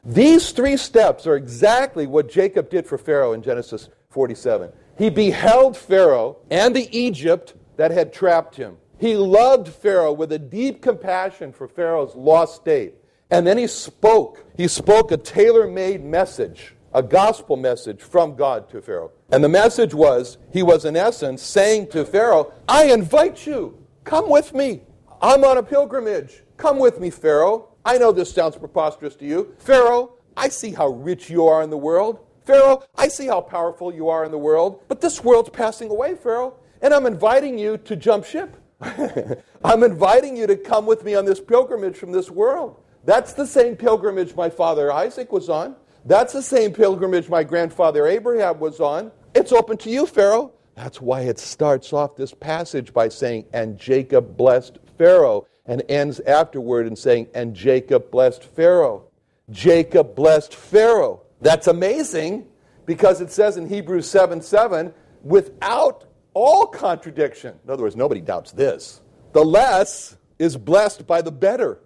These 0.08 0.52
three 0.54 0.78
steps 0.78 1.28
are 1.28 1.36
exactly 1.36 2.08
what 2.08 2.30
Jacob 2.30 2.70
did 2.70 2.88
for 2.88 2.98
Pharaoh 2.98 3.34
in 3.34 3.42
Genesis 3.42 3.90
47. 4.10 4.72
He 4.98 5.10
beheld 5.10 5.76
Pharaoh 5.76 6.38
and 6.50 6.74
the 6.74 6.88
Egypt 6.98 7.56
that 7.76 7.92
had 7.92 8.14
trapped 8.14 8.56
him. 8.56 8.78
He 8.98 9.18
loved 9.18 9.68
Pharaoh 9.68 10.14
with 10.14 10.32
a 10.32 10.40
deep 10.40 10.82
compassion 10.82 11.52
for 11.52 11.68
Pharaoh's 11.68 12.16
lost 12.16 12.56
state. 12.56 12.96
And 13.30 13.46
then 13.46 13.58
he 13.58 13.68
spoke. 13.68 14.46
He 14.56 14.70
spoke 14.70 15.12
a 15.12 15.18
tailor 15.18 15.68
made 15.68 16.06
message, 16.06 16.74
a 16.94 17.04
gospel 17.04 17.58
message 17.58 18.02
from 18.02 18.38
God 18.38 18.70
to 18.70 18.82
Pharaoh. 18.82 19.12
And 19.30 19.44
the 19.44 19.50
message 19.50 19.94
was 19.94 20.38
he 20.54 20.64
was, 20.64 20.86
in 20.86 20.96
essence, 20.96 21.44
saying 21.44 21.90
to 21.90 22.06
Pharaoh, 22.06 22.54
I 22.70 22.86
invite 22.94 23.46
you. 23.46 23.86
Come 24.06 24.30
with 24.30 24.54
me. 24.54 24.84
I'm 25.22 25.44
on 25.44 25.58
a 25.58 25.64
pilgrimage. 25.64 26.44
Come 26.56 26.80
with 26.80 27.02
me, 27.02 27.10
Pharaoh. 27.10 27.74
I 27.88 27.98
know 27.98 28.12
this 28.12 28.34
sounds 28.34 28.58
preposterous 28.58 29.16
to 29.16 29.26
you. 29.26 29.56
Pharaoh, 29.60 30.16
I 30.36 30.50
see 30.50 30.72
how 30.74 30.90
rich 30.90 31.30
you 31.30 31.48
are 31.48 31.64
in 31.64 31.70
the 31.70 31.78
world. 31.78 32.20
Pharaoh, 32.44 32.84
I 32.98 33.08
see 33.08 33.28
how 33.28 33.40
powerful 33.40 33.94
you 33.94 34.10
are 34.10 34.26
in 34.26 34.32
the 34.32 34.38
world. 34.38 34.82
But 34.90 35.00
this 35.00 35.24
world's 35.24 35.52
passing 35.52 35.90
away, 35.90 36.16
Pharaoh. 36.16 36.56
And 36.82 36.94
I'm 36.94 37.06
inviting 37.06 37.58
you 37.58 37.78
to 37.78 37.96
jump 37.96 38.26
ship. 38.26 38.58
I'm 39.64 39.84
inviting 39.84 40.36
you 40.36 40.48
to 40.48 40.58
come 40.58 40.86
with 40.86 41.06
me 41.06 41.16
on 41.16 41.24
this 41.24 41.40
pilgrimage 41.40 41.96
from 41.96 42.12
this 42.12 42.30
world. 42.30 42.76
That's 43.06 43.32
the 43.32 43.48
same 43.48 43.78
pilgrimage 43.78 44.36
my 44.36 44.50
father 44.50 44.92
Isaac 44.92 45.32
was 45.32 45.48
on. 45.48 45.78
That's 46.04 46.34
the 46.34 46.44
same 46.44 46.74
pilgrimage 46.74 47.30
my 47.30 47.46
grandfather 47.46 48.06
Abraham 48.06 48.60
was 48.60 48.82
on. 48.82 49.14
It's 49.34 49.54
open 49.54 49.78
to 49.78 49.90
you, 49.90 50.06
Pharaoh. 50.06 50.52
That's 50.76 51.00
why 51.00 51.22
it 51.22 51.40
starts 51.40 51.94
off 51.94 52.18
this 52.18 52.34
passage 52.34 52.92
by 52.92 53.08
saying, 53.08 53.46
And 53.54 53.80
Jacob 53.80 54.36
blessed 54.36 54.78
Pharaoh 54.98 55.48
and 55.68 55.84
ends 55.90 56.20
afterward 56.22 56.88
in 56.88 56.96
saying, 56.96 57.28
And 57.34 57.54
Jacob 57.54 58.10
blessed 58.10 58.44
Pharaoh. 58.44 59.04
Jacob 59.50 60.16
blessed 60.16 60.56
Pharaoh. 60.56 61.22
That's 61.42 61.68
amazing 61.68 62.48
because 62.86 63.22
it 63.22 63.32
says 63.32 63.58
in 63.58 63.68
Hebrews 63.68 64.10
7 64.10 64.42
7, 64.42 64.94
without 65.24 66.06
all 66.34 66.68
contradiction. 66.68 67.60
In 67.64 67.70
other 67.70 67.84
words, 67.84 67.96
nobody 67.96 68.22
doubts 68.22 68.52
this. 68.52 69.02
The 69.34 69.44
less 69.44 70.18
is 70.40 70.56
blessed 70.56 71.06
by 71.06 71.22
the 71.22 71.32
better. 71.32 71.80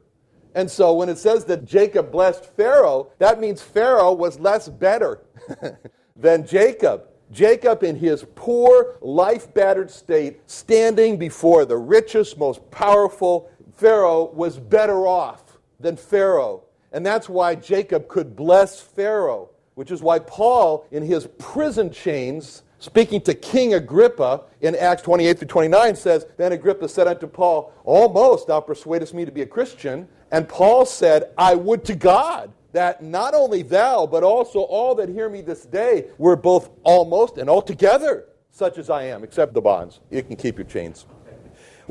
And 0.53 0.69
so 0.69 0.93
when 0.93 1.09
it 1.09 1.17
says 1.17 1.45
that 1.45 1.65
Jacob 1.65 2.11
blessed 2.11 2.45
Pharaoh, 2.57 3.11
that 3.19 3.39
means 3.39 3.61
Pharaoh 3.61 4.11
was 4.11 4.39
less 4.39 4.67
better 4.67 5.21
than 6.15 6.45
Jacob. 6.45 7.07
Jacob, 7.31 7.83
in 7.83 7.95
his 7.95 8.25
poor, 8.35 8.97
life 8.99 9.53
battered 9.53 9.89
state, 9.89 10.41
standing 10.49 11.17
before 11.17 11.63
the 11.63 11.77
richest, 11.77 12.37
most 12.37 12.69
powerful, 12.71 13.49
Pharaoh 13.81 14.29
was 14.31 14.59
better 14.59 15.07
off 15.07 15.57
than 15.79 15.97
Pharaoh. 15.97 16.61
And 16.91 17.03
that's 17.03 17.27
why 17.27 17.55
Jacob 17.55 18.07
could 18.07 18.35
bless 18.35 18.79
Pharaoh, 18.79 19.49
which 19.73 19.89
is 19.89 20.03
why 20.03 20.19
Paul, 20.19 20.85
in 20.91 21.01
his 21.01 21.27
prison 21.39 21.89
chains, 21.89 22.61
speaking 22.77 23.21
to 23.21 23.33
King 23.33 23.73
Agrippa 23.73 24.43
in 24.61 24.75
Acts 24.75 25.01
28 25.01 25.39
through 25.39 25.47
29, 25.47 25.95
says, 25.95 26.27
Then 26.37 26.51
Agrippa 26.51 26.87
said 26.87 27.07
unto 27.07 27.25
Paul, 27.25 27.73
Almost 27.83 28.49
thou 28.49 28.59
persuadest 28.59 29.15
me 29.15 29.25
to 29.25 29.31
be 29.31 29.41
a 29.41 29.47
Christian. 29.47 30.07
And 30.29 30.47
Paul 30.47 30.85
said, 30.85 31.31
I 31.35 31.55
would 31.55 31.83
to 31.85 31.95
God 31.95 32.51
that 32.73 33.01
not 33.01 33.33
only 33.33 33.63
thou, 33.63 34.05
but 34.05 34.21
also 34.21 34.59
all 34.59 34.93
that 34.93 35.09
hear 35.09 35.27
me 35.27 35.41
this 35.41 35.65
day 35.65 36.05
were 36.19 36.35
both 36.35 36.69
almost 36.83 37.39
and 37.39 37.49
altogether 37.49 38.27
such 38.51 38.77
as 38.77 38.89
I 38.89 39.03
am, 39.05 39.23
except 39.23 39.53
the 39.53 39.61
bonds. 39.61 40.01
You 40.11 40.21
can 40.21 40.35
keep 40.35 40.57
your 40.57 40.65
chains. 40.65 41.05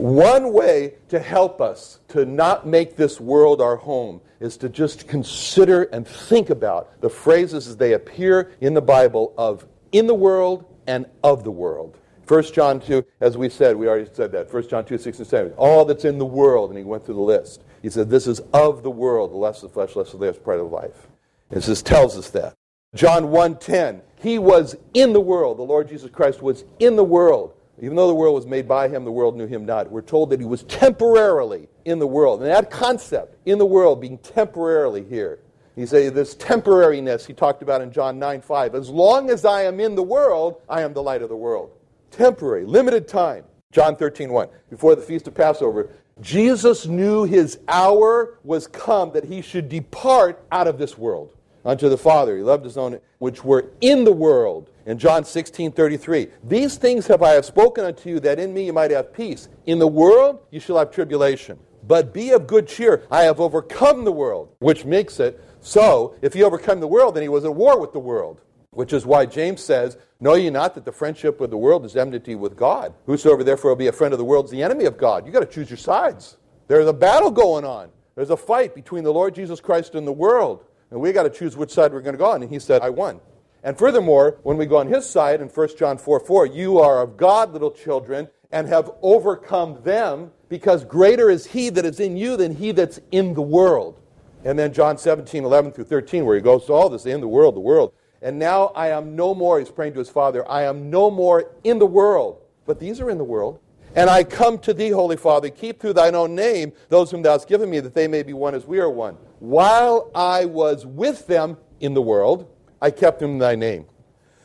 One 0.00 0.54
way 0.54 0.94
to 1.10 1.18
help 1.18 1.60
us 1.60 2.00
to 2.08 2.24
not 2.24 2.66
make 2.66 2.96
this 2.96 3.20
world 3.20 3.60
our 3.60 3.76
home 3.76 4.22
is 4.40 4.56
to 4.56 4.70
just 4.70 5.06
consider 5.06 5.82
and 5.82 6.08
think 6.08 6.48
about 6.48 6.98
the 7.02 7.10
phrases 7.10 7.68
as 7.68 7.76
they 7.76 7.92
appear 7.92 8.50
in 8.62 8.72
the 8.72 8.80
Bible 8.80 9.34
of 9.36 9.66
in 9.92 10.06
the 10.06 10.14
world 10.14 10.64
and 10.86 11.04
of 11.22 11.44
the 11.44 11.50
world. 11.50 11.98
1 12.26 12.44
John 12.44 12.80
2, 12.80 13.04
as 13.20 13.36
we 13.36 13.50
said, 13.50 13.76
we 13.76 13.88
already 13.88 14.08
said 14.10 14.32
that. 14.32 14.50
1 14.50 14.68
John 14.68 14.86
2, 14.86 14.96
6 14.96 15.18
and 15.18 15.26
7. 15.26 15.52
All 15.58 15.84
that's 15.84 16.06
in 16.06 16.16
the 16.16 16.24
world, 16.24 16.70
and 16.70 16.78
he 16.78 16.84
went 16.84 17.04
through 17.04 17.16
the 17.16 17.20
list. 17.20 17.62
He 17.82 17.90
said, 17.90 18.08
This 18.08 18.26
is 18.26 18.40
of 18.54 18.82
the 18.82 18.90
world, 18.90 19.32
the 19.32 19.36
less 19.36 19.62
of 19.62 19.68
the 19.68 19.74
flesh, 19.74 19.96
less 19.96 20.14
of 20.14 20.20
the 20.20 20.32
flesh, 20.32 20.42
part 20.42 20.60
of 20.60 20.72
life. 20.72 21.08
And 21.50 21.62
this 21.62 21.82
tells 21.82 22.16
us 22.16 22.30
that. 22.30 22.54
John 22.94 23.24
1.10, 23.24 24.00
he 24.16 24.38
was 24.38 24.76
in 24.94 25.12
the 25.12 25.20
world. 25.20 25.58
The 25.58 25.62
Lord 25.62 25.90
Jesus 25.90 26.10
Christ 26.10 26.40
was 26.40 26.64
in 26.78 26.96
the 26.96 27.04
world. 27.04 27.52
Even 27.82 27.96
though 27.96 28.08
the 28.08 28.14
world 28.14 28.34
was 28.34 28.46
made 28.46 28.68
by 28.68 28.88
him, 28.88 29.04
the 29.04 29.12
world 29.12 29.36
knew 29.36 29.46
him 29.46 29.64
not. 29.64 29.90
We're 29.90 30.02
told 30.02 30.30
that 30.30 30.40
he 30.40 30.46
was 30.46 30.64
temporarily 30.64 31.68
in 31.86 31.98
the 31.98 32.06
world. 32.06 32.42
And 32.42 32.50
that 32.50 32.70
concept, 32.70 33.36
in 33.46 33.58
the 33.58 33.66
world, 33.66 34.00
being 34.00 34.18
temporarily 34.18 35.02
here, 35.04 35.38
he 35.76 35.86
said 35.86 36.14
this 36.14 36.34
temporariness 36.34 37.26
he 37.26 37.32
talked 37.32 37.62
about 37.62 37.80
in 37.80 37.90
John 37.90 38.18
9 38.18 38.42
5. 38.42 38.74
As 38.74 38.90
long 38.90 39.30
as 39.30 39.46
I 39.46 39.62
am 39.62 39.80
in 39.80 39.94
the 39.94 40.02
world, 40.02 40.60
I 40.68 40.82
am 40.82 40.92
the 40.92 41.02
light 41.02 41.22
of 41.22 41.30
the 41.30 41.36
world. 41.36 41.70
Temporary, 42.10 42.66
limited 42.66 43.08
time. 43.08 43.44
John 43.72 43.96
13 43.96 44.30
1. 44.30 44.48
Before 44.68 44.94
the 44.94 45.00
feast 45.00 45.26
of 45.26 45.34
Passover, 45.34 45.90
Jesus 46.20 46.86
knew 46.86 47.24
his 47.24 47.60
hour 47.66 48.38
was 48.44 48.66
come 48.66 49.12
that 49.12 49.24
he 49.24 49.40
should 49.40 49.70
depart 49.70 50.44
out 50.52 50.66
of 50.66 50.76
this 50.76 50.98
world 50.98 51.34
unto 51.64 51.88
the 51.88 51.98
Father. 51.98 52.36
He 52.36 52.42
loved 52.42 52.64
his 52.64 52.76
own, 52.76 53.00
which 53.18 53.44
were 53.44 53.70
in 53.80 54.04
the 54.04 54.12
world. 54.12 54.70
In 54.86 54.98
John 54.98 55.24
16, 55.24 55.72
33, 55.72 56.28
these 56.42 56.76
things 56.76 57.06
have 57.06 57.22
I 57.22 57.30
have 57.30 57.44
spoken 57.44 57.84
unto 57.84 58.08
you, 58.08 58.20
that 58.20 58.38
in 58.38 58.52
me 58.52 58.66
you 58.66 58.72
might 58.72 58.90
have 58.90 59.12
peace. 59.12 59.48
In 59.66 59.78
the 59.78 59.86
world 59.86 60.40
you 60.50 60.60
shall 60.60 60.78
have 60.78 60.90
tribulation. 60.90 61.58
But 61.86 62.12
be 62.12 62.30
of 62.30 62.46
good 62.46 62.68
cheer. 62.68 63.06
I 63.10 63.22
have 63.22 63.40
overcome 63.40 64.04
the 64.04 64.12
world, 64.12 64.54
which 64.58 64.84
makes 64.84 65.20
it 65.20 65.42
so 65.60 66.16
if 66.22 66.32
he 66.32 66.42
overcome 66.42 66.80
the 66.80 66.86
world, 66.86 67.14
then 67.14 67.22
he 67.22 67.28
was 67.28 67.44
at 67.44 67.54
war 67.54 67.78
with 67.78 67.92
the 67.92 67.98
world. 67.98 68.40
Which 68.70 68.92
is 68.92 69.04
why 69.04 69.26
James 69.26 69.62
says, 69.62 69.98
Know 70.20 70.34
ye 70.34 70.50
not 70.50 70.74
that 70.74 70.84
the 70.84 70.92
friendship 70.92 71.40
with 71.40 71.50
the 71.50 71.56
world 71.56 71.84
is 71.84 71.96
enmity 71.96 72.34
with 72.34 72.56
God? 72.56 72.94
Whosoever 73.06 73.42
therefore 73.42 73.72
will 73.72 73.76
be 73.76 73.88
a 73.88 73.92
friend 73.92 74.12
of 74.12 74.18
the 74.18 74.24
world 74.24 74.44
is 74.44 74.50
the 74.50 74.62
enemy 74.62 74.84
of 74.84 74.96
God. 74.96 75.24
You've 75.24 75.34
got 75.34 75.40
to 75.40 75.46
choose 75.46 75.70
your 75.70 75.76
sides. 75.76 76.36
There's 76.68 76.86
a 76.86 76.92
battle 76.92 77.30
going 77.30 77.64
on. 77.64 77.90
There's 78.14 78.30
a 78.30 78.36
fight 78.36 78.74
between 78.74 79.02
the 79.02 79.12
Lord 79.12 79.34
Jesus 79.34 79.60
Christ 79.60 79.94
and 79.94 80.06
the 80.06 80.12
world. 80.12 80.64
And 80.90 81.00
we 81.00 81.12
got 81.12 81.22
to 81.24 81.30
choose 81.30 81.56
which 81.56 81.70
side 81.70 81.92
we're 81.92 82.00
going 82.00 82.14
to 82.14 82.18
go 82.18 82.30
on. 82.30 82.42
And 82.42 82.50
he 82.50 82.58
said, 82.58 82.82
I 82.82 82.90
won. 82.90 83.20
And 83.62 83.76
furthermore, 83.76 84.38
when 84.42 84.56
we 84.56 84.66
go 84.66 84.78
on 84.78 84.88
his 84.88 85.08
side 85.08 85.40
in 85.40 85.48
1 85.48 85.68
John 85.78 85.98
4 85.98 86.20
4, 86.20 86.46
you 86.46 86.78
are 86.78 87.02
of 87.02 87.16
God, 87.16 87.52
little 87.52 87.70
children, 87.70 88.28
and 88.50 88.66
have 88.68 88.90
overcome 89.02 89.82
them, 89.84 90.32
because 90.48 90.84
greater 90.84 91.30
is 91.30 91.46
he 91.46 91.68
that 91.70 91.84
is 91.84 92.00
in 92.00 92.16
you 92.16 92.36
than 92.36 92.56
he 92.56 92.72
that's 92.72 92.98
in 93.12 93.34
the 93.34 93.42
world. 93.42 94.00
And 94.44 94.58
then 94.58 94.72
John 94.72 94.96
17, 94.96 95.44
11 95.44 95.72
through 95.72 95.84
13, 95.84 96.24
where 96.24 96.34
he 96.34 96.42
goes 96.42 96.66
to 96.66 96.72
all 96.72 96.88
this 96.88 97.06
in 97.06 97.20
the 97.20 97.28
world, 97.28 97.54
the 97.54 97.60
world. 97.60 97.92
And 98.22 98.38
now 98.38 98.66
I 98.74 98.88
am 98.88 99.14
no 99.14 99.34
more, 99.34 99.58
he's 99.58 99.70
praying 99.70 99.92
to 99.94 99.98
his 99.98 100.10
Father, 100.10 100.48
I 100.50 100.64
am 100.64 100.90
no 100.90 101.10
more 101.10 101.50
in 101.64 101.78
the 101.78 101.86
world, 101.86 102.42
but 102.66 102.80
these 102.80 103.00
are 103.00 103.10
in 103.10 103.18
the 103.18 103.24
world. 103.24 103.60
And 103.94 104.08
I 104.08 104.22
come 104.22 104.58
to 104.60 104.72
thee, 104.72 104.90
Holy 104.90 105.16
Father, 105.16 105.50
keep 105.50 105.80
through 105.80 105.94
thine 105.94 106.14
own 106.14 106.34
name 106.34 106.72
those 106.88 107.10
whom 107.10 107.22
thou 107.22 107.32
hast 107.32 107.48
given 107.48 107.68
me, 107.68 107.80
that 107.80 107.94
they 107.94 108.06
may 108.06 108.22
be 108.22 108.32
one 108.32 108.54
as 108.54 108.66
we 108.66 108.78
are 108.78 108.90
one. 108.90 109.16
While 109.40 110.10
I 110.14 110.44
was 110.44 110.86
with 110.86 111.26
them 111.26 111.56
in 111.80 111.94
the 111.94 112.02
world, 112.02 112.48
I 112.80 112.90
kept 112.90 113.18
them 113.18 113.32
in 113.32 113.38
thy 113.38 113.56
name. 113.56 113.86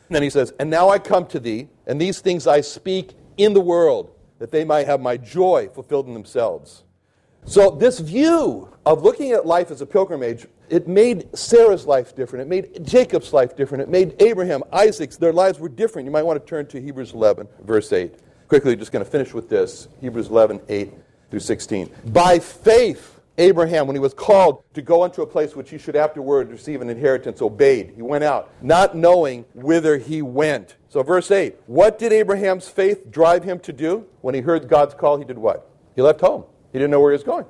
And 0.08 0.14
then 0.14 0.22
he 0.22 0.30
says, 0.30 0.52
And 0.58 0.68
now 0.68 0.88
I 0.88 0.98
come 0.98 1.26
to 1.26 1.40
thee, 1.40 1.68
and 1.86 2.00
these 2.00 2.20
things 2.20 2.46
I 2.46 2.60
speak 2.60 3.12
in 3.36 3.54
the 3.54 3.60
world, 3.60 4.10
that 4.38 4.50
they 4.50 4.64
might 4.64 4.86
have 4.86 5.00
my 5.00 5.16
joy 5.16 5.68
fulfilled 5.72 6.08
in 6.08 6.14
themselves. 6.14 6.84
So, 7.44 7.70
this 7.70 8.00
view 8.00 8.68
of 8.84 9.02
looking 9.02 9.30
at 9.30 9.46
life 9.46 9.70
as 9.70 9.80
a 9.80 9.86
pilgrimage, 9.86 10.46
it 10.68 10.88
made 10.88 11.28
Sarah's 11.36 11.86
life 11.86 12.16
different. 12.16 12.42
It 12.42 12.48
made 12.48 12.84
Jacob's 12.84 13.32
life 13.32 13.56
different. 13.56 13.82
It 13.82 13.88
made 13.88 14.20
Abraham, 14.20 14.64
Isaac's, 14.72 15.16
their 15.16 15.32
lives 15.32 15.60
were 15.60 15.68
different. 15.68 16.06
You 16.06 16.12
might 16.12 16.24
want 16.24 16.44
to 16.44 16.48
turn 16.48 16.66
to 16.66 16.80
Hebrews 16.80 17.12
11, 17.12 17.46
verse 17.62 17.92
8. 17.92 18.16
Quickly, 18.48 18.76
just 18.76 18.92
going 18.92 19.04
to 19.04 19.10
finish 19.10 19.34
with 19.34 19.48
this 19.48 19.88
Hebrews 20.00 20.28
11, 20.28 20.60
8 20.68 20.92
through 21.30 21.40
16. 21.40 21.90
By 22.06 22.38
faith, 22.38 23.20
Abraham, 23.38 23.88
when 23.88 23.96
he 23.96 24.00
was 24.00 24.14
called 24.14 24.62
to 24.74 24.82
go 24.82 25.02
unto 25.02 25.22
a 25.22 25.26
place 25.26 25.56
which 25.56 25.68
he 25.68 25.78
should 25.78 25.96
afterward 25.96 26.50
receive 26.50 26.80
an 26.80 26.88
inheritance, 26.88 27.42
obeyed. 27.42 27.92
He 27.96 28.02
went 28.02 28.22
out, 28.22 28.50
not 28.62 28.96
knowing 28.96 29.44
whither 29.52 29.98
he 29.98 30.22
went. 30.22 30.76
So, 30.88 31.02
verse 31.02 31.30
8 31.30 31.56
What 31.66 31.98
did 31.98 32.12
Abraham's 32.12 32.68
faith 32.68 33.10
drive 33.10 33.42
him 33.42 33.58
to 33.60 33.72
do? 33.72 34.06
When 34.20 34.34
he 34.34 34.40
heard 34.40 34.68
God's 34.68 34.94
call, 34.94 35.18
he 35.18 35.24
did 35.24 35.38
what? 35.38 35.68
He 35.96 36.02
left 36.02 36.20
home. 36.20 36.44
He 36.72 36.78
didn't 36.78 36.92
know 36.92 37.00
where 37.00 37.10
he 37.10 37.16
was 37.16 37.24
going. 37.24 37.46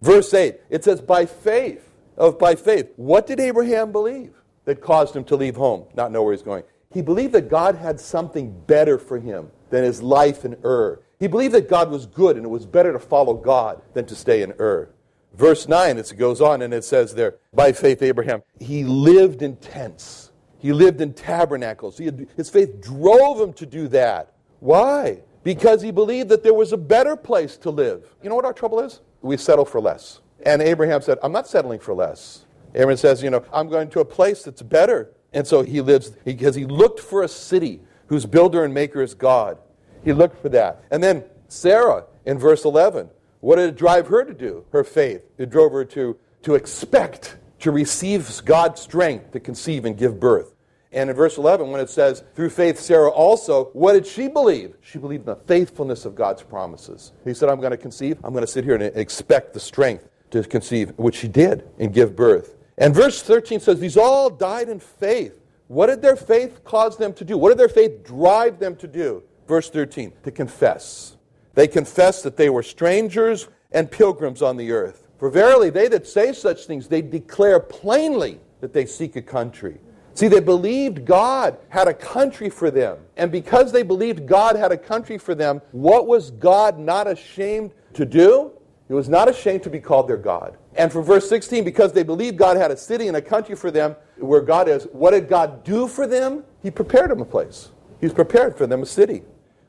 Verse 0.00 0.34
8, 0.34 0.56
it 0.70 0.82
says, 0.82 1.00
by 1.00 1.24
faith, 1.24 1.88
of 2.16 2.36
by 2.36 2.56
faith. 2.56 2.90
What 2.96 3.28
did 3.28 3.38
Abraham 3.38 3.92
believe 3.92 4.34
that 4.64 4.80
caused 4.80 5.14
him 5.14 5.22
to 5.24 5.36
leave 5.36 5.54
home, 5.54 5.84
not 5.94 6.10
know 6.10 6.24
where 6.24 6.32
he's 6.32 6.42
going? 6.42 6.64
He 6.92 7.00
believed 7.00 7.32
that 7.34 7.48
God 7.48 7.76
had 7.76 8.00
something 8.00 8.50
better 8.66 8.98
for 8.98 9.20
him 9.20 9.50
than 9.72 9.82
his 9.82 10.00
life 10.00 10.44
in 10.44 10.56
Ur. 10.64 11.00
He 11.18 11.26
believed 11.26 11.54
that 11.54 11.68
God 11.68 11.90
was 11.90 12.06
good 12.06 12.36
and 12.36 12.46
it 12.46 12.50
was 12.50 12.66
better 12.66 12.92
to 12.92 13.00
follow 13.00 13.34
God 13.34 13.82
than 13.94 14.06
to 14.06 14.14
stay 14.14 14.42
in 14.42 14.52
Ur. 14.60 14.88
Verse 15.34 15.66
9, 15.66 15.98
it 15.98 16.14
goes 16.16 16.40
on 16.40 16.62
and 16.62 16.72
it 16.72 16.84
says 16.84 17.14
there, 17.14 17.38
by 17.52 17.72
faith, 17.72 18.02
Abraham, 18.02 18.42
he 18.60 18.84
lived 18.84 19.42
in 19.42 19.56
tents. 19.56 20.30
He 20.58 20.72
lived 20.72 21.00
in 21.00 21.14
tabernacles. 21.14 21.98
Had, 21.98 22.28
his 22.36 22.48
faith 22.50 22.80
drove 22.80 23.40
him 23.40 23.52
to 23.54 23.66
do 23.66 23.88
that. 23.88 24.34
Why? 24.60 25.22
because 25.42 25.82
he 25.82 25.90
believed 25.90 26.28
that 26.28 26.42
there 26.42 26.54
was 26.54 26.72
a 26.72 26.76
better 26.76 27.16
place 27.16 27.56
to 27.58 27.70
live. 27.70 28.14
You 28.22 28.28
know 28.28 28.36
what 28.36 28.44
our 28.44 28.52
trouble 28.52 28.80
is? 28.80 29.00
We 29.20 29.36
settle 29.36 29.64
for 29.64 29.80
less. 29.80 30.20
And 30.44 30.62
Abraham 30.62 31.02
said, 31.02 31.18
I'm 31.22 31.32
not 31.32 31.46
settling 31.46 31.80
for 31.80 31.94
less. 31.94 32.44
Abraham 32.74 32.96
says, 32.96 33.22
You 33.22 33.30
know, 33.30 33.44
I'm 33.52 33.68
going 33.68 33.88
to 33.90 34.00
a 34.00 34.04
place 34.04 34.44
that's 34.44 34.62
better. 34.62 35.12
And 35.32 35.46
so 35.46 35.62
he 35.62 35.80
lives, 35.80 36.10
because 36.24 36.54
he 36.54 36.66
looked 36.66 37.00
for 37.00 37.22
a 37.22 37.28
city 37.28 37.80
whose 38.12 38.26
builder 38.26 38.62
and 38.62 38.74
maker 38.74 39.00
is 39.00 39.14
God. 39.14 39.56
He 40.04 40.12
looked 40.12 40.42
for 40.42 40.50
that. 40.50 40.84
And 40.90 41.02
then 41.02 41.24
Sarah 41.48 42.04
in 42.26 42.36
verse 42.36 42.66
11, 42.66 43.08
what 43.40 43.56
did 43.56 43.70
it 43.70 43.76
drive 43.78 44.08
her 44.08 44.22
to 44.22 44.34
do? 44.34 44.66
Her 44.70 44.84
faith. 44.84 45.24
It 45.38 45.48
drove 45.48 45.72
her 45.72 45.86
to, 45.86 46.18
to 46.42 46.54
expect, 46.54 47.38
to 47.60 47.70
receive 47.70 48.44
God's 48.44 48.82
strength 48.82 49.30
to 49.32 49.40
conceive 49.40 49.86
and 49.86 49.96
give 49.96 50.20
birth. 50.20 50.52
And 50.92 51.08
in 51.08 51.16
verse 51.16 51.38
11, 51.38 51.70
when 51.70 51.80
it 51.80 51.88
says, 51.88 52.22
through 52.34 52.50
faith, 52.50 52.78
Sarah 52.78 53.08
also, 53.08 53.70
what 53.72 53.94
did 53.94 54.06
she 54.06 54.28
believe? 54.28 54.74
She 54.82 54.98
believed 54.98 55.22
in 55.22 55.34
the 55.34 55.36
faithfulness 55.46 56.04
of 56.04 56.14
God's 56.14 56.42
promises. 56.42 57.12
He 57.24 57.32
said, 57.32 57.48
I'm 57.48 57.60
going 57.60 57.70
to 57.70 57.78
conceive. 57.78 58.18
I'm 58.22 58.34
going 58.34 58.44
to 58.44 58.52
sit 58.52 58.62
here 58.62 58.74
and 58.74 58.94
expect 58.94 59.54
the 59.54 59.60
strength 59.60 60.06
to 60.32 60.42
conceive, 60.42 60.92
which 60.98 61.14
she 61.14 61.28
did 61.28 61.66
and 61.78 61.94
give 61.94 62.14
birth. 62.14 62.56
And 62.76 62.94
verse 62.94 63.22
13 63.22 63.58
says, 63.60 63.80
These 63.80 63.96
all 63.96 64.28
died 64.28 64.68
in 64.68 64.80
faith. 64.80 65.38
What 65.68 65.86
did 65.86 66.02
their 66.02 66.16
faith 66.16 66.64
cause 66.64 66.96
them 66.96 67.12
to 67.14 67.24
do? 67.24 67.38
What 67.38 67.50
did 67.50 67.58
their 67.58 67.68
faith 67.68 68.04
drive 68.04 68.58
them 68.58 68.76
to 68.76 68.86
do? 68.88 69.22
Verse 69.46 69.70
13, 69.70 70.12
to 70.24 70.30
confess. 70.30 71.16
They 71.54 71.68
confessed 71.68 72.24
that 72.24 72.36
they 72.36 72.50
were 72.50 72.62
strangers 72.62 73.48
and 73.72 73.90
pilgrims 73.90 74.42
on 74.42 74.56
the 74.56 74.72
earth. 74.72 75.06
For 75.18 75.30
verily, 75.30 75.70
they 75.70 75.88
that 75.88 76.06
say 76.06 76.32
such 76.32 76.66
things, 76.66 76.88
they 76.88 77.02
declare 77.02 77.60
plainly 77.60 78.40
that 78.60 78.72
they 78.72 78.86
seek 78.86 79.16
a 79.16 79.22
country. 79.22 79.78
See, 80.14 80.28
they 80.28 80.40
believed 80.40 81.04
God 81.04 81.56
had 81.68 81.88
a 81.88 81.94
country 81.94 82.50
for 82.50 82.70
them. 82.70 82.98
And 83.16 83.32
because 83.32 83.72
they 83.72 83.82
believed 83.82 84.26
God 84.26 84.56
had 84.56 84.72
a 84.72 84.76
country 84.76 85.16
for 85.16 85.34
them, 85.34 85.62
what 85.72 86.06
was 86.06 86.30
God 86.32 86.78
not 86.78 87.06
ashamed 87.06 87.72
to 87.94 88.04
do? 88.04 88.52
He 88.88 88.94
was 88.94 89.08
not 89.08 89.28
ashamed 89.28 89.62
to 89.62 89.70
be 89.70 89.80
called 89.80 90.08
their 90.08 90.16
God. 90.16 90.58
And 90.74 90.92
from 90.92 91.04
verse 91.04 91.28
16, 91.28 91.64
because 91.64 91.92
they 91.92 92.02
believed 92.02 92.36
God 92.36 92.56
had 92.56 92.70
a 92.70 92.76
city 92.76 93.08
and 93.08 93.16
a 93.16 93.22
country 93.22 93.54
for 93.54 93.70
them 93.70 93.96
where 94.18 94.40
God 94.40 94.68
is, 94.68 94.84
what 94.92 95.12
did 95.12 95.28
God 95.28 95.64
do 95.64 95.88
for 95.88 96.06
them? 96.06 96.44
He 96.62 96.70
prepared 96.70 97.10
them 97.10 97.20
a 97.20 97.24
place. 97.24 97.70
He's 98.00 98.12
prepared 98.12 98.56
for 98.56 98.66
them 98.66 98.82
a 98.82 98.86
city. 98.86 99.22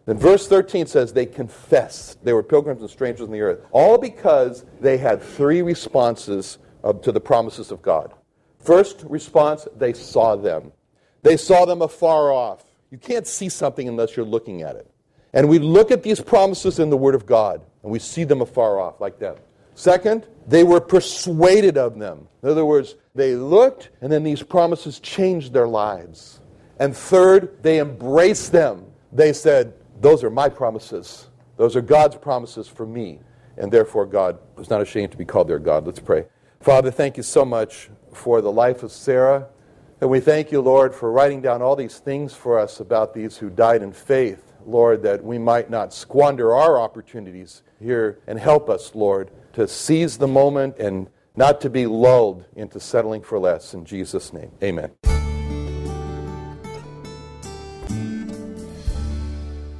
Then 0.05 0.17
verse 0.17 0.47
13 0.47 0.85
says 0.87 1.13
they 1.13 1.25
confessed. 1.25 2.23
They 2.25 2.33
were 2.33 2.43
pilgrims 2.43 2.81
and 2.81 2.89
strangers 2.89 3.25
on 3.27 3.31
the 3.31 3.41
earth. 3.41 3.65
All 3.71 3.97
because 3.97 4.65
they 4.81 4.97
had 4.97 5.21
three 5.21 5.61
responses 5.61 6.57
to 7.01 7.11
the 7.11 7.21
promises 7.21 7.71
of 7.71 7.81
God. 7.81 8.13
First 8.59 9.03
response, 9.07 9.67
they 9.77 9.93
saw 9.93 10.35
them. 10.35 10.73
They 11.21 11.37
saw 11.37 11.65
them 11.65 11.81
afar 11.81 12.33
off. 12.33 12.65
You 12.91 12.97
can't 12.97 13.25
see 13.25 13.47
something 13.47 13.87
unless 13.87 14.17
you're 14.17 14.25
looking 14.25 14.61
at 14.61 14.75
it. 14.75 14.89
And 15.31 15.47
we 15.47 15.59
look 15.59 15.89
at 15.91 16.03
these 16.03 16.19
promises 16.19 16.79
in 16.79 16.89
the 16.89 16.97
Word 16.97 17.15
of 17.15 17.25
God, 17.25 17.61
and 17.83 17.91
we 17.91 17.99
see 17.99 18.23
them 18.23 18.41
afar 18.41 18.79
off, 18.79 18.99
like 18.99 19.19
them. 19.19 19.35
Second, 19.75 20.27
they 20.47 20.63
were 20.63 20.79
persuaded 20.79 21.77
of 21.77 21.97
them. 21.97 22.27
In 22.41 22.49
other 22.49 22.65
words, 22.65 22.95
they 23.15 23.35
looked, 23.35 23.89
and 24.01 24.11
then 24.11 24.23
these 24.23 24.43
promises 24.43 24.99
changed 24.99 25.53
their 25.53 25.67
lives. 25.67 26.41
And 26.79 26.95
third, 26.95 27.61
they 27.61 27.79
embraced 27.79 28.51
them. 28.51 28.85
They 29.11 29.33
said, 29.33 29.73
Those 30.01 30.23
are 30.23 30.29
my 30.29 30.49
promises. 30.49 31.27
Those 31.57 31.75
are 31.75 31.81
God's 31.81 32.15
promises 32.15 32.67
for 32.67 32.85
me. 32.85 33.19
And 33.57 33.71
therefore, 33.71 34.05
God 34.05 34.39
was 34.55 34.69
not 34.69 34.81
ashamed 34.81 35.11
to 35.11 35.17
be 35.17 35.25
called 35.25 35.47
their 35.47 35.59
God. 35.59 35.85
Let's 35.85 35.99
pray. 35.99 36.25
Father, 36.59 36.89
thank 36.91 37.17
you 37.17 37.23
so 37.23 37.45
much 37.45 37.89
for 38.13 38.41
the 38.41 38.51
life 38.51 38.83
of 38.83 38.91
Sarah. 38.91 39.47
And 40.01 40.09
we 40.09 40.19
thank 40.19 40.51
you, 40.51 40.61
Lord, 40.61 40.93
for 40.93 41.11
writing 41.11 41.41
down 41.41 41.61
all 41.61 41.75
these 41.75 41.99
things 41.99 42.33
for 42.33 42.59
us 42.59 42.79
about 42.79 43.13
these 43.13 43.37
who 43.37 43.49
died 43.49 43.81
in 43.81 43.93
faith, 43.93 44.52
Lord, 44.67 45.03
that 45.03 45.23
we 45.23 45.37
might 45.37 45.69
not 45.69 45.93
squander 45.93 46.53
our 46.53 46.79
opportunities 46.79 47.63
here. 47.79 48.19
And 48.27 48.39
help 48.39 48.69
us, 48.69 48.95
Lord, 48.95 49.31
to 49.53 49.67
seize 49.67 50.17
the 50.17 50.27
moment 50.27 50.77
and 50.77 51.09
not 51.35 51.61
to 51.61 51.69
be 51.69 51.85
lulled 51.85 52.45
into 52.55 52.79
settling 52.79 53.21
for 53.21 53.39
less. 53.39 53.73
In 53.73 53.85
Jesus' 53.85 54.33
name, 54.33 54.51
amen. 54.61 54.91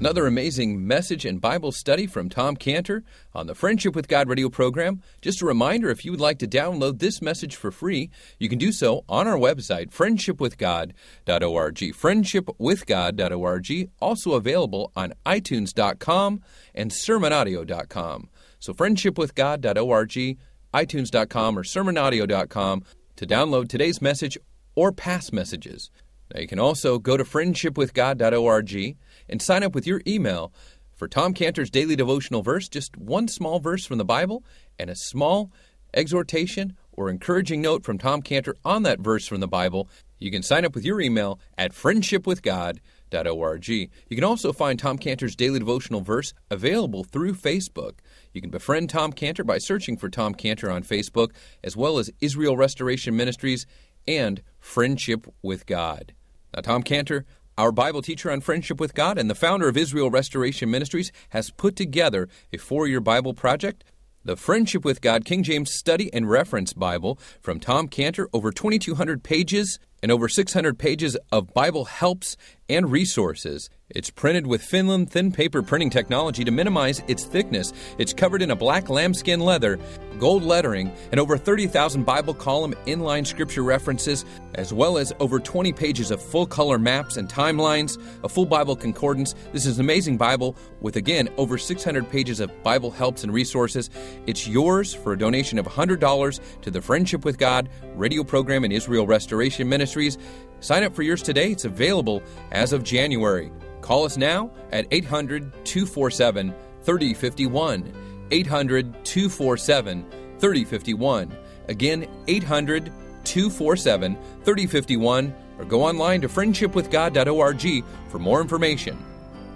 Another 0.03 0.27
amazing 0.27 0.85
message 0.85 1.23
and 1.23 1.39
Bible 1.39 1.71
study 1.71 2.07
from 2.07 2.27
Tom 2.27 2.57
Cantor 2.57 3.05
on 3.33 3.47
the 3.47 3.55
Friendship 3.55 3.95
with 3.95 4.09
God 4.09 4.27
radio 4.27 4.49
program. 4.49 5.01
Just 5.21 5.41
a 5.41 5.45
reminder 5.45 5.89
if 5.89 6.03
you 6.03 6.11
would 6.11 6.19
like 6.19 6.39
to 6.39 6.45
download 6.45 6.99
this 6.99 7.21
message 7.21 7.55
for 7.55 7.71
free, 7.71 8.09
you 8.37 8.49
can 8.49 8.59
do 8.59 8.73
so 8.73 9.05
on 9.07 9.29
our 9.29 9.37
website, 9.37 9.91
friendshipwithgod.org. 9.91 11.77
Friendshipwithgod.org, 11.77 13.89
also 14.01 14.33
available 14.33 14.91
on 14.93 15.13
iTunes.com 15.25 16.41
and 16.75 16.91
sermonaudio.com. 16.91 18.29
So, 18.59 18.73
friendshipwithgod.org, 18.73 20.37
iTunes.com, 20.73 21.57
or 21.57 21.63
sermonaudio.com 21.63 22.83
to 23.15 23.25
download 23.25 23.69
today's 23.69 24.01
message 24.01 24.37
or 24.75 24.91
past 24.91 25.31
messages. 25.31 25.89
Now, 26.33 26.41
you 26.41 26.47
can 26.47 26.59
also 26.59 26.97
go 26.97 27.15
to 27.15 27.23
friendshipwithgod.org 27.23 28.97
and 29.29 29.41
sign 29.41 29.63
up 29.63 29.75
with 29.75 29.85
your 29.85 30.01
email 30.07 30.51
for 30.95 31.07
Tom 31.07 31.33
Cantor's 31.33 31.69
daily 31.69 31.95
devotional 31.95 32.41
verse, 32.41 32.67
just 32.67 32.97
one 32.97 33.27
small 33.27 33.59
verse 33.59 33.85
from 33.85 33.97
the 33.97 34.05
Bible 34.05 34.43
and 34.79 34.89
a 34.89 34.95
small 34.95 35.51
exhortation 35.93 36.75
or 36.91 37.09
encouraging 37.09 37.61
note 37.61 37.83
from 37.83 37.97
Tom 37.97 38.21
Cantor 38.21 38.55
on 38.65 38.83
that 38.83 38.99
verse 38.99 39.27
from 39.27 39.39
the 39.41 39.47
Bible. 39.47 39.89
You 40.19 40.31
can 40.31 40.43
sign 40.43 40.65
up 40.65 40.73
with 40.73 40.85
your 40.85 41.01
email 41.01 41.39
at 41.57 41.73
friendshipwithgod.org. 41.73 43.67
You 43.67 43.89
can 44.09 44.23
also 44.23 44.53
find 44.53 44.79
Tom 44.79 44.97
Cantor's 44.97 45.35
daily 45.35 45.59
devotional 45.59 46.01
verse 46.01 46.33
available 46.49 47.03
through 47.03 47.33
Facebook. 47.33 47.99
You 48.33 48.41
can 48.41 48.49
befriend 48.49 48.89
Tom 48.89 49.11
Cantor 49.11 49.43
by 49.43 49.59
searching 49.59 49.97
for 49.97 50.09
Tom 50.09 50.33
Cantor 50.33 50.71
on 50.71 50.83
Facebook, 50.83 51.31
as 51.63 51.77
well 51.77 51.99
as 51.99 52.09
Israel 52.21 52.57
Restoration 52.57 53.15
Ministries 53.15 53.67
and 54.07 54.41
Friendship 54.59 55.27
with 55.41 55.65
God. 55.65 56.13
Now, 56.55 56.61
Tom 56.61 56.83
Cantor, 56.83 57.25
our 57.57 57.71
Bible 57.71 58.03
teacher 58.03 58.29
on 58.29 58.41
friendship 58.41 58.79
with 58.79 58.93
God 58.93 59.17
and 59.17 59.27
the 59.27 59.35
founder 59.35 59.67
of 59.67 59.75
Israel 59.75 60.11
Restoration 60.11 60.69
Ministries, 60.69 61.11
has 61.29 61.49
put 61.49 61.75
together 61.75 62.29
a 62.51 62.57
four 62.57 62.87
year 62.87 62.99
Bible 62.99 63.33
project. 63.33 63.83
The 64.23 64.37
Friendship 64.37 64.85
with 64.85 65.01
God 65.01 65.25
King 65.25 65.43
James 65.43 65.73
Study 65.73 66.13
and 66.13 66.29
Reference 66.29 66.71
Bible 66.71 67.19
from 67.41 67.59
Tom 67.59 67.87
Cantor, 67.87 68.29
over 68.33 68.51
2,200 68.51 69.23
pages 69.23 69.79
and 70.03 70.11
over 70.11 70.29
600 70.29 70.77
pages 70.77 71.17
of 71.31 71.53
Bible 71.53 71.85
helps 71.85 72.37
and 72.69 72.91
resources. 72.91 73.69
It's 73.89 74.09
printed 74.09 74.47
with 74.47 74.63
Finland 74.63 75.11
thin 75.11 75.31
paper 75.31 75.61
printing 75.61 75.91
technology 75.91 76.43
to 76.43 76.51
minimize 76.51 77.03
its 77.07 77.25
thickness. 77.25 77.73
It's 77.99 78.13
covered 78.13 78.41
in 78.41 78.49
a 78.49 78.55
black 78.55 78.89
lambskin 78.89 79.39
leather, 79.39 79.77
gold 80.17 80.43
lettering, 80.43 80.91
and 81.11 81.19
over 81.19 81.37
30,000 81.37 82.03
Bible 82.03 82.33
column 82.33 82.73
inline 82.87 83.27
scripture 83.27 83.61
references, 83.61 84.25
as 84.55 84.73
well 84.73 84.97
as 84.97 85.13
over 85.19 85.39
20 85.39 85.73
pages 85.73 86.09
of 86.09 86.21
full 86.21 86.47
color 86.47 86.79
maps 86.79 87.17
and 87.17 87.29
timelines, 87.29 88.01
a 88.23 88.29
full 88.29 88.45
Bible 88.45 88.75
concordance. 88.75 89.35
This 89.51 89.65
is 89.65 89.77
an 89.77 89.85
amazing 89.85 90.17
Bible 90.17 90.55
with, 90.81 90.95
again, 90.95 91.29
over 91.37 91.57
600 91.57 92.09
pages 92.09 92.39
of 92.39 92.63
Bible 92.63 92.89
helps 92.89 93.23
and 93.23 93.33
resources. 93.33 93.89
It's 94.25 94.47
yours 94.47 94.93
for 94.93 95.13
a 95.13 95.17
donation 95.17 95.59
of 95.59 95.67
$100 95.67 96.39
to 96.61 96.71
the 96.71 96.81
Friendship 96.81 97.25
with 97.25 97.37
God 97.37 97.69
radio 97.95 98.23
program 98.23 98.63
and 98.63 98.73
Israel 98.73 99.05
Restoration 99.05 99.69
Ministries. 99.69 100.17
Sign 100.63 100.83
up 100.83 100.95
for 100.95 101.03
yours 101.03 101.21
today. 101.21 101.51
It's 101.51 101.65
available 101.65 102.23
as 102.53 102.71
of 102.71 102.85
January. 102.85 103.51
Call 103.81 104.05
us 104.05 104.15
now 104.15 104.49
at 104.71 104.87
800 104.91 105.51
247 105.65 106.53
3051. 106.83 108.27
800 108.31 109.05
247 109.05 110.05
3051. 110.39 111.37
Again, 111.67 112.07
800 112.29 112.85
247 113.25 114.15
3051 114.15 115.35
or 115.59 115.65
go 115.65 115.83
online 115.83 116.21
to 116.21 116.29
friendshipwithgod.org 116.29 117.83
for 118.07 118.19
more 118.19 118.39
information. 118.39 118.97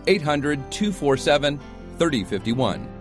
800 0.07 0.69
247 0.69 1.57
3051. 1.97 2.96